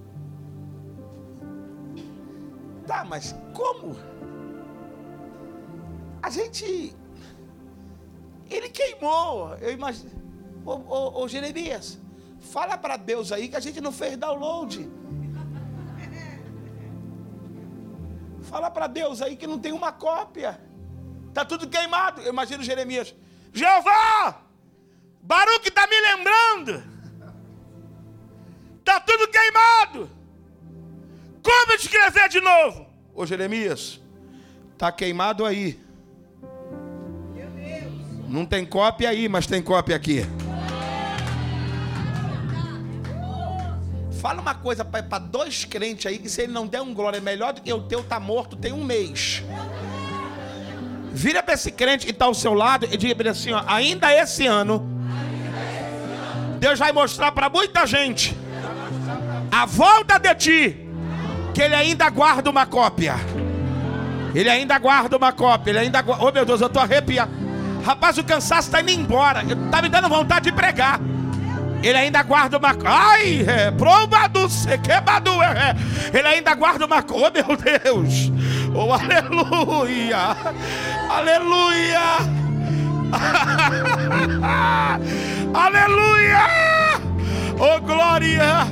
Tá, 2.86 3.04
mas 3.04 3.34
como? 3.52 3.96
A 6.22 6.30
gente. 6.30 6.94
Ele 8.48 8.68
queimou. 8.68 9.54
Eu 9.56 9.72
imagino. 9.72 10.10
Ô, 10.64 10.72
ô, 10.72 11.22
ô 11.22 11.28
Jeremias, 11.28 11.98
fala 12.38 12.78
para 12.78 12.96
Deus 12.96 13.32
aí 13.32 13.48
que 13.48 13.56
a 13.56 13.60
gente 13.60 13.80
não 13.80 13.90
fez 13.90 14.16
download. 14.16 14.88
Fala 18.42 18.70
para 18.70 18.86
Deus 18.86 19.20
aí 19.20 19.36
que 19.36 19.48
não 19.48 19.58
tem 19.58 19.72
uma 19.72 19.90
cópia. 19.90 20.69
Está 21.30 21.44
tudo 21.44 21.68
queimado. 21.68 22.20
Eu 22.20 22.32
imagino 22.32 22.62
Jeremias. 22.62 23.14
Jeová! 23.52 24.42
Baruque 25.22 25.68
está 25.68 25.86
me 25.86 26.00
lembrando. 26.00 26.82
Está 28.78 29.00
tudo 29.00 29.28
queimado. 29.28 30.10
Como 31.42 31.72
escrever 31.72 32.28
de 32.28 32.40
novo? 32.40 32.86
Ô 33.14 33.24
Jeremias, 33.24 34.00
está 34.72 34.90
queimado 34.90 35.46
aí. 35.46 35.80
Não 38.28 38.44
tem 38.46 38.64
cópia 38.64 39.10
aí, 39.10 39.28
mas 39.28 39.46
tem 39.46 39.62
cópia 39.62 39.96
aqui. 39.96 40.22
Fala 44.20 44.40
uma 44.40 44.54
coisa 44.54 44.84
para 44.84 45.18
dois 45.18 45.64
crentes 45.64 46.06
aí 46.06 46.18
que 46.18 46.28
se 46.28 46.42
ele 46.42 46.52
não 46.52 46.66
der 46.66 46.82
um 46.82 46.92
glória 46.92 47.20
melhor 47.20 47.54
do 47.54 47.62
que 47.62 47.72
o 47.72 47.82
teu 47.82 48.04
tá 48.04 48.20
morto 48.20 48.54
tem 48.54 48.72
um 48.72 48.84
mês. 48.84 49.42
Vira 51.12 51.42
para 51.42 51.54
esse 51.54 51.70
crente 51.70 52.06
que 52.06 52.12
está 52.12 52.26
ao 52.26 52.34
seu 52.34 52.54
lado 52.54 52.86
e 52.90 52.96
diga 52.96 53.30
assim: 53.30 53.52
ó, 53.52 53.62
ainda 53.66 54.12
esse 54.12 54.46
ano, 54.46 54.88
Deus 56.58 56.78
vai 56.78 56.92
mostrar 56.92 57.32
para 57.32 57.48
muita 57.48 57.86
gente 57.86 58.36
a 59.50 59.66
volta 59.66 60.18
de 60.18 60.34
ti, 60.34 60.88
que 61.52 61.62
Ele 61.62 61.74
ainda 61.74 62.08
guarda 62.10 62.48
uma 62.48 62.66
cópia. 62.66 63.16
Ele 64.34 64.48
ainda 64.48 64.78
guarda 64.78 65.16
uma 65.16 65.32
cópia. 65.32 65.70
Ele 65.70 65.78
ainda 65.80 66.00
guarda. 66.02 66.24
Oh 66.24 66.30
meu 66.30 66.44
Deus, 66.44 66.60
eu 66.60 66.66
estou 66.66 66.82
arrepiado. 66.82 67.30
Rapaz, 67.84 68.18
o 68.18 68.24
cansaço 68.24 68.68
está 68.68 68.80
indo 68.80 68.90
embora. 68.90 69.42
Está 69.42 69.82
me 69.82 69.88
dando 69.88 70.08
vontade 70.08 70.50
de 70.50 70.52
pregar. 70.52 71.00
Ele 71.82 71.96
ainda 71.96 72.22
guarda 72.22 72.58
uma. 72.58 72.76
Ai, 72.84 73.44
é, 73.46 73.70
provado, 73.70 74.46
queimado. 74.82 75.42
É, 75.42 75.46
é. 75.70 76.18
Ele 76.18 76.28
ainda 76.28 76.54
guarda 76.54 76.86
uma. 76.86 77.04
Oh, 77.10 77.30
meu 77.30 77.56
Deus. 77.56 78.30
Oh, 78.74 78.92
aleluia. 78.92 80.36
Aleluia! 81.10 82.22
Aleluia! 85.52 86.46
Oh 87.58 87.80
glória! 87.80 88.68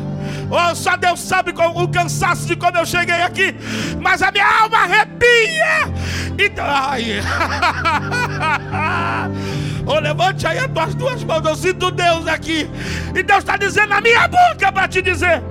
Oh, 0.49 0.73
só 0.75 0.97
Deus 0.97 1.21
sabe 1.21 1.51
o 1.51 1.89
cansaço 1.89 2.47
de 2.47 2.55
quando 2.55 2.77
eu 2.77 2.87
cheguei 2.87 3.21
aqui, 3.23 3.57
mas 4.01 4.23
a 4.23 4.31
minha 4.31 4.47
alma 4.63 4.79
arrepia. 4.79 5.93
Então, 6.39 6.65
ai. 6.65 7.21
oh, 9.85 9.99
levante 9.99 10.47
aí 10.47 10.59
as 10.59 10.69
tuas 10.69 10.95
duas 10.95 11.25
mãos, 11.25 11.45
eu 11.45 11.57
sinto 11.57 11.91
Deus 11.91 12.29
aqui. 12.29 12.71
E 13.15 13.23
Deus 13.23 13.41
está 13.41 13.57
dizendo 13.57 13.89
na 13.89 14.01
minha 14.01 14.29
boca 14.29 14.71
para 14.73 14.87
te 14.87 15.03
dizer: 15.03 15.43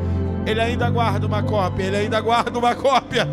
Ele 0.46 0.62
ainda 0.62 0.90
guarda 0.90 1.28
uma 1.28 1.44
cópia, 1.44 1.84
Ele 1.84 1.98
ainda 1.98 2.22
guarda 2.22 2.58
uma 2.58 2.74
cópia. 2.74 3.28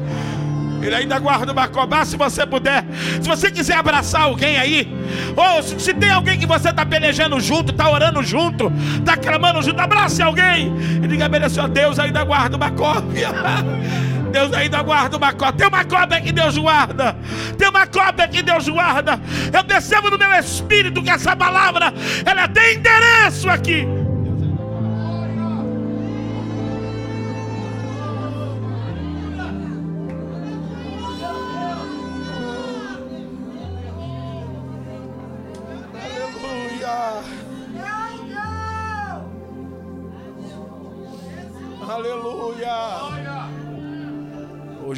Ele 0.87 0.95
ainda 0.95 1.19
guarda 1.19 1.53
uma 1.53 1.69
cobra, 1.69 2.05
se 2.05 2.17
você 2.17 2.47
puder. 2.47 2.85
Se 3.21 3.29
você 3.29 3.51
quiser 3.51 3.77
abraçar 3.77 4.23
alguém 4.23 4.57
aí, 4.57 4.89
ou 5.37 5.63
se, 5.63 5.79
se 5.81 5.95
tem 5.95 6.11
alguém 6.11 6.39
que 6.39 6.47
você 6.47 6.71
está 6.71 6.85
pelejando 6.85 7.41
junto, 7.41 7.73
está 7.73 7.91
orando 7.91 8.23
junto, 8.23 8.73
está 8.99 9.17
clamando 9.17 9.63
junto, 9.63 9.81
abrace 9.81 10.23
alguém. 10.23 10.73
E 11.03 11.07
diga, 11.07 11.29
meu 11.29 11.51
Senhor, 11.51 11.69
Deus 11.69 11.99
ainda 11.99 12.25
guarda 12.25 12.57
uma 12.57 12.71
cópia. 12.71 13.31
Deus 14.35 14.53
ainda 14.53 14.83
guarda 14.83 15.17
uma 15.17 15.33
cópia. 15.33 15.53
Tem 15.53 15.69
uma 15.69 15.85
cópia 15.85 16.21
que 16.21 16.33
Deus 16.33 16.59
guarda. 16.59 17.17
Tem 17.57 17.69
uma 17.69 17.87
cópia 17.87 18.27
que 18.27 18.43
Deus 18.43 18.69
guarda. 18.69 19.21
Eu 19.53 19.63
percebo 19.63 20.11
no 20.11 20.19
meu 20.19 20.33
espírito 20.33 21.01
que 21.01 21.11
essa 21.11 21.37
palavra 21.37 21.95
ela 22.27 22.49
tem 22.49 22.79
endereço 22.79 23.49
aqui. 23.49 23.87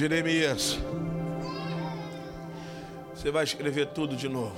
Jeremias, 0.09 0.79
você 3.13 3.29
vai 3.29 3.43
escrever 3.43 3.89
tudo 3.89 4.15
de 4.15 4.29
novo. 4.29 4.55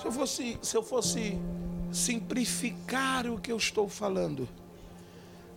Se 0.00 0.06
eu 0.06 0.12
fosse, 0.12 0.58
se 0.62 0.76
eu 0.76 0.82
fosse 0.84 1.36
simplificar 1.90 3.26
o 3.26 3.40
que 3.40 3.50
eu 3.50 3.56
estou 3.56 3.88
falando 3.88 4.48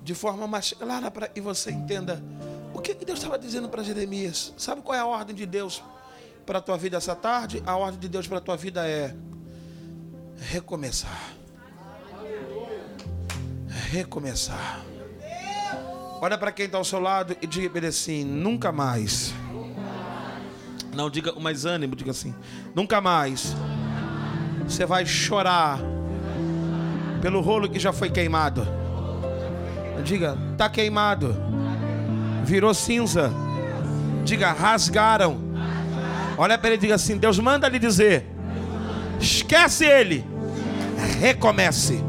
de 0.01 0.15
forma 0.15 0.47
mais 0.47 0.73
clara 0.73 1.11
para 1.11 1.27
que 1.27 1.39
você 1.39 1.69
entenda 1.69 2.19
o 2.73 2.79
que 2.79 2.95
Deus 2.95 3.19
estava 3.19 3.37
dizendo 3.37 3.69
para 3.69 3.83
Jeremias. 3.83 4.51
Sabe 4.57 4.81
qual 4.81 4.97
é 4.97 5.01
a 5.01 5.05
ordem 5.05 5.35
de 5.35 5.45
Deus 5.45 5.83
para 6.47 6.57
a 6.57 6.61
tua 6.61 6.75
vida 6.75 6.97
essa 6.97 7.15
tarde? 7.15 7.61
A 7.67 7.75
ordem 7.75 7.99
de 7.99 8.09
Deus 8.09 8.27
para 8.27 8.39
a 8.39 8.41
tua 8.41 8.57
vida 8.57 8.87
é 8.87 9.15
recomeçar. 10.39 11.35
Recomeçar. 13.91 14.88
Olha 16.21 16.37
para 16.37 16.51
quem 16.51 16.65
está 16.65 16.77
ao 16.77 16.83
seu 16.83 16.99
lado 16.99 17.35
e 17.41 17.47
diga 17.47 17.87
assim: 17.87 18.25
nunca 18.25 18.71
mais. 18.71 19.33
Não, 20.93 21.09
diga 21.09 21.31
com 21.31 21.39
mais 21.39 21.65
ânimo, 21.65 21.95
diga 21.95 22.11
assim: 22.11 22.35
nunca 22.75 22.99
mais. 22.99 23.55
Você 24.67 24.85
vai 24.85 25.05
chorar 25.05 25.79
pelo 27.21 27.39
rolo 27.39 27.69
que 27.69 27.79
já 27.79 27.93
foi 27.93 28.09
queimado. 28.09 28.67
Diga, 30.03 30.37
tá 30.57 30.69
queimado. 30.69 31.35
Virou 32.43 32.73
cinza. 32.73 33.31
Diga, 34.25 34.51
rasgaram. 34.51 35.39
Olha 36.37 36.57
para 36.57 36.69
ele 36.69 36.77
e 36.77 36.81
diga 36.81 36.95
assim: 36.95 37.17
Deus 37.17 37.39
manda 37.39 37.69
lhe 37.69 37.79
dizer: 37.79 38.25
esquece 39.21 39.85
ele, 39.85 40.25
recomece. 41.21 42.08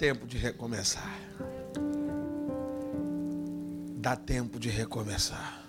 Tempo 0.00 0.26
de 0.26 0.38
recomeçar. 0.38 1.14
Dá 3.96 4.16
tempo 4.16 4.58
de 4.58 4.70
recomeçar. 4.70 5.62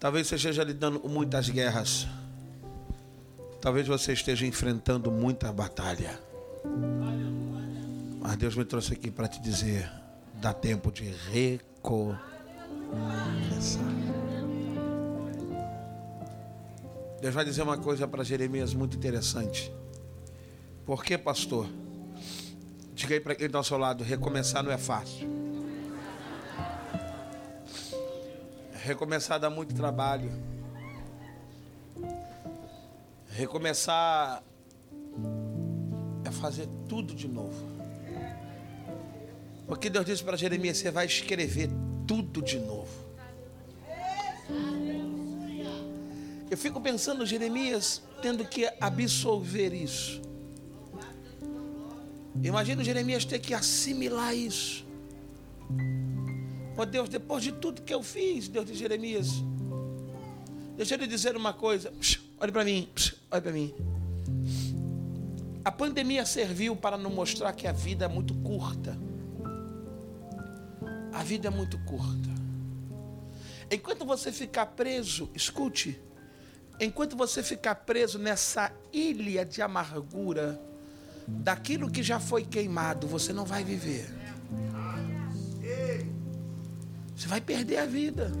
Talvez 0.00 0.26
você 0.26 0.34
esteja 0.34 0.64
lidando 0.64 0.98
com 0.98 1.06
muitas 1.06 1.48
guerras. 1.48 2.08
Talvez 3.60 3.86
você 3.86 4.12
esteja 4.12 4.44
enfrentando 4.44 5.08
muita 5.12 5.52
batalha. 5.52 6.18
Mas 8.18 8.36
Deus 8.38 8.56
me 8.56 8.64
trouxe 8.64 8.94
aqui 8.94 9.08
para 9.08 9.28
te 9.28 9.40
dizer: 9.40 9.88
dá 10.40 10.52
tempo 10.52 10.90
de 10.90 11.04
recomeçar. 11.30 12.24
Deus 17.20 17.32
vai 17.32 17.44
dizer 17.44 17.62
uma 17.62 17.78
coisa 17.78 18.08
para 18.08 18.24
Jeremias 18.24 18.74
muito 18.74 18.96
interessante. 18.96 19.72
Por 20.84 21.04
que, 21.04 21.16
pastor? 21.16 21.68
Diga 23.04 23.16
aí 23.16 23.20
para 23.20 23.34
quem 23.34 23.44
está 23.44 23.58
ao 23.58 23.64
seu 23.64 23.76
lado: 23.76 24.02
recomeçar 24.02 24.62
não 24.62 24.72
é 24.72 24.78
fácil. 24.78 25.28
Recomeçar 28.82 29.38
dá 29.38 29.50
muito 29.50 29.74
trabalho. 29.74 30.32
Recomeçar 33.28 34.42
é 36.24 36.30
fazer 36.30 36.66
tudo 36.88 37.14
de 37.14 37.28
novo. 37.28 37.62
Porque 39.66 39.90
Deus 39.90 40.06
disse 40.06 40.24
para 40.24 40.38
Jeremias: 40.38 40.78
você 40.78 40.90
vai 40.90 41.04
escrever 41.04 41.68
tudo 42.06 42.40
de 42.40 42.58
novo. 42.58 43.04
Eu 46.50 46.56
fico 46.56 46.80
pensando, 46.80 47.26
Jeremias 47.26 48.00
tendo 48.22 48.46
que 48.46 48.66
absolver 48.80 49.74
isso. 49.74 50.22
Imagina 52.42 52.82
Jeremias 52.82 53.24
ter 53.24 53.38
que 53.38 53.54
assimilar 53.54 54.34
isso. 54.34 54.84
Oh 56.76 56.84
Deus, 56.84 57.08
depois 57.08 57.42
de 57.42 57.52
tudo 57.52 57.82
que 57.82 57.94
eu 57.94 58.02
fiz, 58.02 58.48
Deus 58.48 58.66
de 58.66 58.74
Jeremias, 58.74 59.28
deixa 60.76 60.94
eu 60.94 60.98
lhe 60.98 61.06
dizer 61.06 61.36
uma 61.36 61.52
coisa. 61.52 61.92
olhe 62.40 62.52
para 62.52 62.64
mim, 62.64 62.88
olhe 63.30 63.40
para 63.40 63.52
mim. 63.52 63.74
A 65.64 65.70
pandemia 65.70 66.26
serviu 66.26 66.76
para 66.76 66.98
nos 66.98 67.12
mostrar 67.12 67.52
que 67.52 67.66
a 67.66 67.72
vida 67.72 68.04
é 68.04 68.08
muito 68.08 68.34
curta. 68.34 68.98
A 71.12 71.22
vida 71.22 71.48
é 71.48 71.50
muito 71.50 71.78
curta. 71.84 72.28
Enquanto 73.70 74.04
você 74.04 74.30
ficar 74.30 74.66
preso, 74.66 75.30
escute, 75.34 75.98
enquanto 76.78 77.16
você 77.16 77.42
ficar 77.42 77.76
preso 77.76 78.18
nessa 78.18 78.72
ilha 78.92 79.44
de 79.44 79.62
amargura, 79.62 80.60
daquilo 81.26 81.90
que 81.90 82.02
já 82.02 82.20
foi 82.20 82.44
queimado, 82.44 83.06
você 83.06 83.32
não 83.32 83.44
vai 83.44 83.64
viver. 83.64 84.12
Você 87.16 87.28
vai 87.28 87.40
perder 87.40 87.78
a 87.78 87.86
vida. 87.86 88.32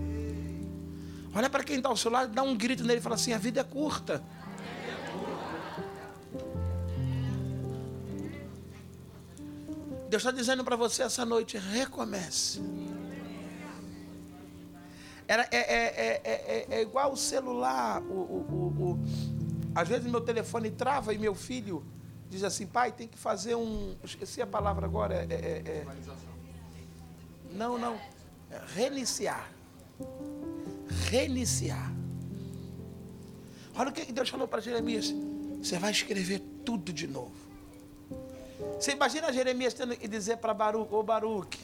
Olha 1.34 1.48
para 1.48 1.64
quem 1.64 1.76
está 1.76 1.88
ao 1.88 1.96
seu 1.96 2.10
lado, 2.10 2.32
dá 2.32 2.42
um 2.42 2.56
grito 2.56 2.84
nele 2.84 2.98
e 2.98 3.02
fala 3.02 3.14
assim: 3.14 3.32
a 3.32 3.38
vida 3.38 3.60
é 3.60 3.64
curta. 3.64 4.22
Deus 10.08 10.22
está 10.22 10.30
dizendo 10.30 10.64
para 10.64 10.76
você 10.76 11.02
essa 11.02 11.24
noite: 11.24 11.56
recomece. 11.56 12.60
Era, 15.26 15.48
é, 15.50 15.56
é, 15.56 16.20
é, 16.24 16.66
é, 16.70 16.82
igual 16.82 17.12
o 17.12 17.16
celular. 17.16 18.02
O, 18.02 18.12
o, 18.12 18.74
o, 18.78 18.98
às 19.74 19.88
vezes 19.88 20.04
meu 20.08 20.20
telefone 20.20 20.70
trava 20.70 21.14
e 21.14 21.18
meu 21.18 21.34
filho 21.34 21.84
diz 22.34 22.42
assim, 22.44 22.66
pai, 22.66 22.90
tem 22.90 23.06
que 23.06 23.16
fazer 23.16 23.54
um. 23.54 23.94
Esqueci 24.02 24.42
a 24.42 24.46
palavra 24.46 24.86
agora. 24.86 25.26
É, 25.30 25.62
é, 25.64 25.86
não, 27.52 27.78
não. 27.78 27.98
Reiniciar. 28.74 29.48
Reiniciar. 31.08 31.92
Olha 33.76 33.90
o 33.90 33.92
que 33.92 34.12
Deus 34.12 34.28
falou 34.28 34.48
para 34.48 34.60
Jeremias. 34.60 35.14
Você 35.62 35.78
vai 35.78 35.92
escrever 35.92 36.40
tudo 36.64 36.92
de 36.92 37.06
novo. 37.06 37.32
Você 38.78 38.92
imagina 38.92 39.32
Jeremias 39.32 39.72
tendo 39.72 39.96
que 39.96 40.08
dizer 40.08 40.38
para 40.38 40.52
Baruch, 40.52 40.92
ô 40.92 41.02
Baruch, 41.02 41.58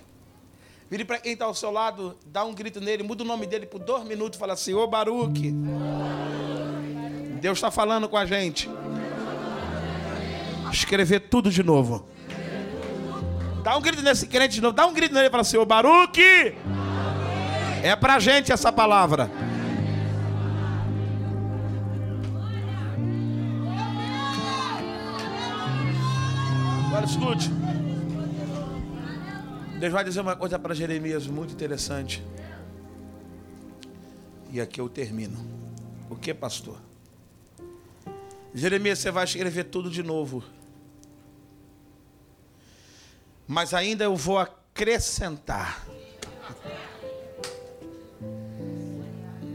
vire 0.89 1.05
para 1.05 1.19
quem 1.19 1.33
está 1.33 1.45
ao 1.45 1.55
seu 1.55 1.71
lado, 1.71 2.17
dá 2.27 2.45
um 2.45 2.55
grito 2.55 2.81
nele, 2.81 3.03
muda 3.03 3.23
o 3.23 3.27
nome 3.27 3.47
dele 3.47 3.67
por 3.67 3.79
dois 3.79 4.05
minutos 4.05 4.39
fala 4.39 4.55
assim, 4.55 4.75
ô 4.75 4.87
Baruch. 4.87 5.53
Deus 7.41 7.59
está 7.59 7.71
falando 7.71 8.09
com 8.09 8.17
a 8.17 8.27
gente. 8.27 8.69
Escrever 10.73 11.21
tudo 11.21 11.51
de 11.51 11.63
novo. 11.63 12.09
Dá 13.63 13.77
um 13.77 13.81
grito 13.81 14.03
nesse 14.03 14.27
crente 14.27 14.55
de 14.55 14.61
novo, 14.61 14.75
dá 14.75 14.87
um 14.87 14.95
grito 14.95 15.13
nele 15.13 15.27
e 15.27 15.31
fala 15.31 15.43
assim, 15.43 15.57
ô 15.57 15.67
Baruch. 15.67 16.21
É 17.83 17.97
para 17.97 18.15
a 18.15 18.19
gente 18.19 18.53
essa 18.53 18.73
palavra. 18.73 19.31
Agora 26.87 27.05
escute. 27.05 27.51
Deus 29.79 29.93
vai 29.93 30.05
dizer 30.05 30.21
uma 30.21 30.37
coisa 30.37 30.59
para 30.59 30.75
Jeremias 30.75 31.27
muito 31.27 31.53
interessante. 31.55 32.23
E 34.53 34.61
aqui 34.61 34.81
eu 34.81 34.89
termino. 34.89 35.39
O 36.11 36.17
que, 36.17 36.35
pastor? 36.35 36.77
Jeremias, 38.53 38.99
você 38.99 39.11
vai 39.11 39.25
escrever 39.25 39.65
tudo 39.65 39.89
de 39.89 40.03
novo. 40.03 40.43
Mas 43.51 43.75
ainda 43.75 44.05
eu 44.05 44.15
vou 44.15 44.39
acrescentar. 44.39 45.85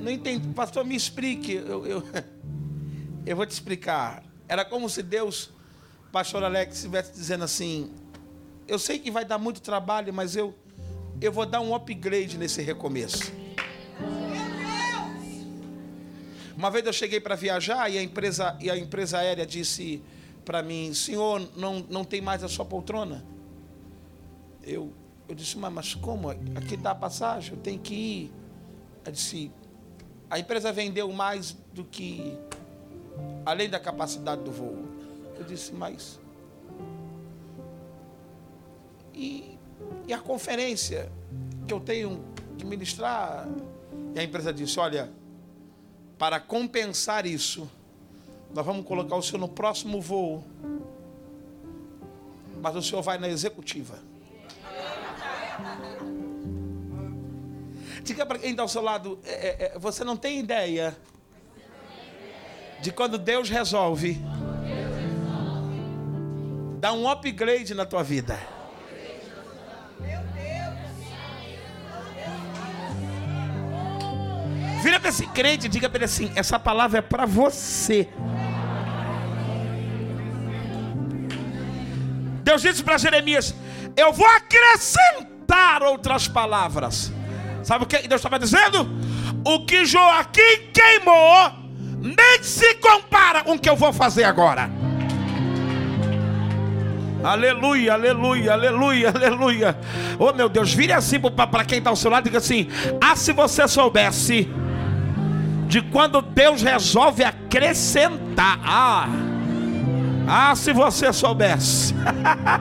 Não 0.01 0.11
entendi. 0.11 0.45
Pastor, 0.49 0.83
me 0.83 0.97
explique. 0.97 1.53
Eu, 1.53 1.85
eu, 1.85 2.03
eu 3.25 3.37
vou 3.37 3.45
te 3.45 3.51
explicar. 3.51 4.21
Era 4.49 4.65
como 4.65 4.89
se 4.89 5.01
Deus 5.01 5.49
pastor 6.11 6.43
Alex 6.43 6.75
estivesse 6.75 7.13
dizendo 7.13 7.45
assim: 7.45 7.89
Eu 8.67 8.77
sei 8.77 8.99
que 8.99 9.09
vai 9.09 9.23
dar 9.23 9.37
muito 9.37 9.61
trabalho, 9.61 10.13
mas 10.13 10.35
eu, 10.35 10.53
eu 11.21 11.31
vou 11.31 11.45
dar 11.45 11.61
um 11.61 11.73
upgrade 11.73 12.37
nesse 12.37 12.61
recomeço. 12.61 13.31
Uma 16.57 16.69
vez 16.69 16.85
eu 16.85 16.91
cheguei 16.91 17.21
para 17.21 17.35
viajar 17.35 17.89
e 17.89 17.97
a 17.97 18.03
empresa, 18.03 18.57
e 18.59 18.69
a 18.69 18.77
empresa 18.77 19.19
aérea 19.19 19.45
disse 19.45 20.03
para 20.43 20.61
mim: 20.61 20.93
Senhor, 20.93 21.49
não, 21.55 21.79
não 21.89 22.03
tem 22.03 22.19
mais 22.19 22.43
a 22.43 22.49
sua 22.49 22.65
poltrona. 22.65 23.34
Eu, 24.65 24.91
eu 25.29 25.35
disse: 25.35 25.57
Mas, 25.57 25.71
mas 25.71 25.93
como? 25.93 26.29
Aqui 26.29 26.79
a 26.83 26.95
passagem, 26.95 27.53
eu 27.53 27.59
tenho 27.59 27.79
que 27.79 27.93
ir. 27.93 28.33
Eu 29.05 29.11
disse: 29.11 29.51
A 30.29 30.39
empresa 30.39 30.71
vendeu 30.71 31.11
mais 31.11 31.55
do 31.73 31.83
que. 31.83 32.37
além 33.45 33.69
da 33.69 33.79
capacidade 33.79 34.41
do 34.41 34.51
voo. 34.51 34.85
Eu 35.37 35.43
disse, 35.43 35.73
mas. 35.73 36.19
E, 39.13 39.57
e 40.07 40.13
a 40.13 40.19
conferência 40.19 41.11
que 41.67 41.73
eu 41.73 41.79
tenho 41.79 42.23
que 42.57 42.65
ministrar? 42.65 43.47
E 44.13 44.19
a 44.19 44.23
empresa 44.23 44.53
disse: 44.53 44.79
olha, 44.79 45.11
para 46.17 46.39
compensar 46.39 47.25
isso, 47.25 47.69
nós 48.53 48.65
vamos 48.65 48.85
colocar 48.85 49.15
o 49.15 49.21
senhor 49.21 49.39
no 49.39 49.49
próximo 49.49 50.01
voo, 50.01 50.43
mas 52.61 52.75
o 52.75 52.81
senhor 52.81 53.01
vai 53.01 53.17
na 53.17 53.27
executiva. 53.27 53.99
Diga 58.03 58.25
para 58.25 58.39
quem 58.39 58.51
está 58.51 58.61
ao 58.61 58.67
seu 58.67 58.81
lado: 58.81 59.19
é, 59.23 59.31
é, 59.31 59.65
é, 59.75 59.79
você 59.79 60.03
não 60.03 60.15
tem 60.15 60.39
ideia 60.39 60.95
de 62.81 62.91
quando 62.91 63.17
Deus 63.17 63.49
resolve 63.49 64.21
Dá 66.85 66.93
um 66.93 67.09
upgrade 67.09 67.73
na 67.73 67.83
tua 67.83 68.03
vida. 68.03 68.39
Vira 74.83 74.99
para 74.99 75.09
esse 75.09 75.25
crente 75.25 75.65
e 75.65 75.69
diga 75.69 75.89
para 75.89 75.97
ele 75.97 76.05
assim: 76.05 76.31
essa 76.35 76.59
palavra 76.59 76.99
é 76.99 77.01
para 77.01 77.25
você. 77.25 78.07
Deus 82.43 82.61
disse 82.61 82.83
para 82.83 82.99
Jeremias: 82.99 83.55
Eu 83.97 84.13
vou 84.13 84.27
acrescentar 84.27 85.34
outras 85.83 86.27
palavras. 86.27 87.11
Sabe 87.63 87.83
o 87.83 87.87
que 87.87 88.07
Deus 88.07 88.19
estava 88.19 88.37
dizendo? 88.37 88.87
O 89.43 89.65
que 89.65 89.85
Joaquim 89.85 90.71
queimou 90.73 91.51
nem 91.99 92.43
se 92.43 92.75
compara 92.75 93.43
com 93.43 93.53
o 93.53 93.59
que 93.59 93.69
eu 93.69 93.75
vou 93.75 93.91
fazer 93.91 94.23
agora. 94.23 94.69
Aleluia, 97.23 97.93
aleluia, 97.93 98.53
aleluia, 98.53 99.09
aleluia. 99.09 99.79
Oh 100.19 100.31
meu 100.31 100.47
Deus, 100.47 100.71
vire 100.71 100.93
assim 100.93 101.19
para 101.19 101.65
quem 101.65 101.79
está 101.79 101.89
ao 101.89 101.95
seu 101.95 102.11
lado 102.11 102.25
e 102.25 102.29
diga 102.29 102.37
assim: 102.37 102.67
Ah, 103.01 103.15
se 103.15 103.33
você 103.33 103.67
soubesse 103.67 104.47
de 105.67 105.81
quando 105.81 106.21
Deus 106.21 106.61
resolve 106.61 107.23
acrescentar. 107.23 108.59
Ah, 108.63 109.07
ah 110.27 110.55
se 110.55 110.73
você 110.73 111.11
soubesse. 111.13 111.93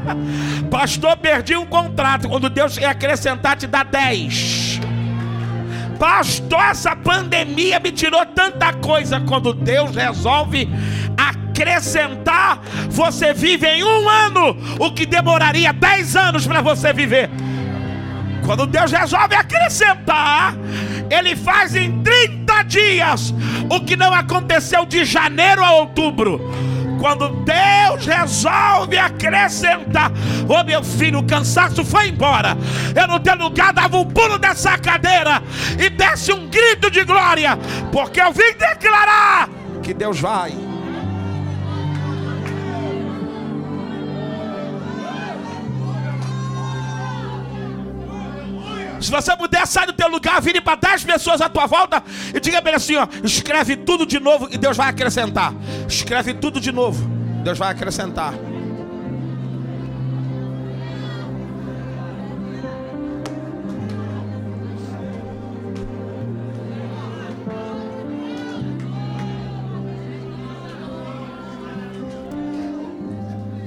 Pastor, 0.70 1.16
perdi 1.16 1.56
um 1.56 1.66
contrato. 1.66 2.28
Quando 2.28 2.48
Deus 2.48 2.78
quer 2.78 2.86
acrescentar, 2.86 3.56
te 3.56 3.66
dá 3.66 3.82
10. 3.82 4.80
Pastor, 5.98 6.60
essa 6.60 6.94
pandemia 6.96 7.80
me 7.80 7.92
tirou 7.92 8.24
tanta 8.26 8.72
coisa. 8.72 9.20
Quando 9.20 9.52
Deus 9.52 9.94
resolve 9.94 10.68
acrescentar, 11.16 12.60
você 12.90 13.32
vive 13.32 13.66
em 13.66 13.84
um 13.84 14.08
ano 14.08 14.56
o 14.78 14.92
que 14.92 15.06
demoraria 15.06 15.72
dez 15.72 16.16
anos 16.16 16.46
para 16.46 16.60
você 16.60 16.92
viver. 16.92 17.30
Quando 18.44 18.66
Deus 18.66 18.92
resolve 18.92 19.34
acrescentar, 19.34 20.54
Ele 21.08 21.34
faz 21.34 21.74
em 21.74 22.02
30 22.02 22.62
dias 22.64 23.34
o 23.70 23.80
que 23.80 23.96
não 23.96 24.12
aconteceu 24.12 24.84
de 24.84 25.04
janeiro 25.04 25.64
a 25.64 25.72
outubro. 25.72 26.40
Quando 27.04 27.28
Deus 27.28 28.06
resolve 28.06 28.96
acrescentar, 28.96 30.10
ô 30.48 30.54
oh, 30.54 30.64
meu 30.64 30.82
filho, 30.82 31.18
o 31.18 31.22
cansaço 31.22 31.84
foi 31.84 32.08
embora. 32.08 32.56
Eu 32.98 33.06
no 33.06 33.20
teu 33.20 33.36
lugar 33.36 33.74
dava 33.74 33.98
um 33.98 34.06
pulo 34.06 34.38
dessa 34.38 34.78
cadeira 34.78 35.42
e 35.78 35.90
desse 35.90 36.32
um 36.32 36.48
grito 36.48 36.90
de 36.90 37.04
glória, 37.04 37.58
porque 37.92 38.22
eu 38.22 38.32
vim 38.32 38.54
declarar 38.58 39.50
que 39.82 39.92
Deus 39.92 40.18
vai 40.18 40.54
Se 49.04 49.10
você 49.10 49.36
puder, 49.36 49.66
sai 49.66 49.86
do 49.86 49.92
teu 49.92 50.08
lugar, 50.08 50.40
vire 50.40 50.62
para 50.62 50.76
10 50.76 51.04
pessoas 51.04 51.42
à 51.42 51.48
tua 51.48 51.66
volta 51.66 52.02
e 52.34 52.40
diga 52.40 52.62
bem 52.62 52.74
assim: 52.74 52.96
ó, 52.96 53.06
escreve 53.22 53.76
tudo 53.76 54.06
de 54.06 54.18
novo 54.18 54.48
e 54.50 54.56
Deus 54.56 54.78
vai 54.78 54.88
acrescentar. 54.88 55.52
Escreve 55.86 56.32
tudo 56.32 56.58
de 56.58 56.72
novo, 56.72 57.06
Deus 57.44 57.58
vai 57.58 57.70
acrescentar. 57.70 58.32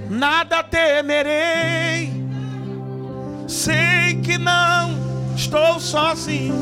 Nada 0.09 0.63
temerei, 0.63 2.11
sei 3.47 4.19
que 4.23 4.39
não 4.39 5.16
Estou 5.37 5.79
sozinho, 5.79 6.55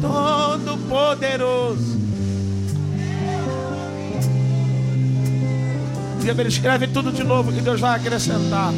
todo 0.00 0.78
poderoso. 0.88 1.98
Escreve 6.46 6.88
tudo 6.88 7.12
de 7.12 7.22
novo 7.22 7.52
que 7.52 7.60
Deus 7.60 7.78
vai 7.78 7.96
acrescentar. 7.96 8.72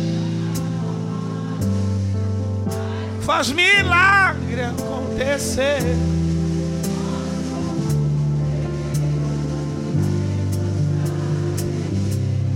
Faz 3.21 3.53
milagre 3.53 4.63
acontecer. 4.65 5.83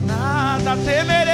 Nada 0.04 0.76
temerei. 0.84 1.33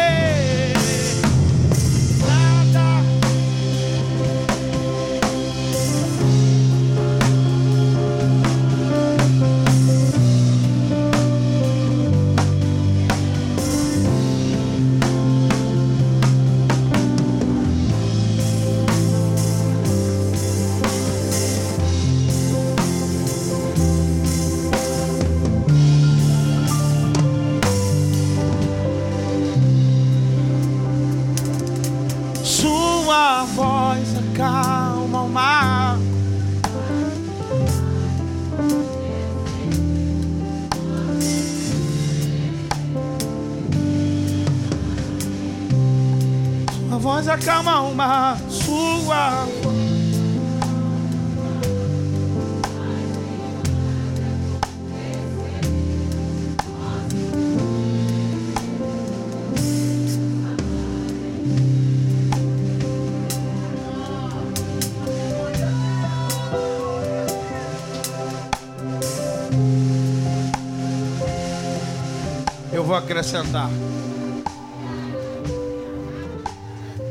Acrescentar. 73.21 73.68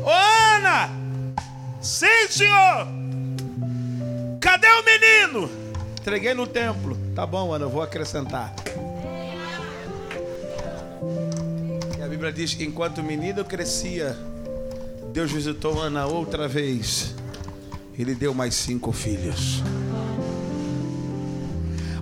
Ô 0.02 0.10
Ana! 0.56 0.90
Sim, 1.80 2.26
senhor! 2.28 2.88
Cadê 4.40 4.66
o 4.66 4.84
menino? 4.84 5.50
Entreguei 6.00 6.34
no 6.34 6.46
templo. 6.48 6.98
Tá 7.14 7.24
bom, 7.24 7.52
Ana, 7.52 7.66
eu 7.66 7.70
vou 7.70 7.80
acrescentar. 7.80 8.52
E 11.96 12.02
a 12.02 12.08
Bíblia 12.08 12.32
diz: 12.32 12.58
enquanto 12.60 12.98
o 12.98 13.04
menino 13.04 13.44
crescia, 13.44 14.16
Deus 15.12 15.30
visitou 15.30 15.80
Ana 15.80 16.06
outra 16.06 16.48
vez. 16.48 17.14
Ele 17.96 18.14
deu 18.14 18.34
mais 18.34 18.54
cinco 18.54 18.90
filhos. 18.92 19.62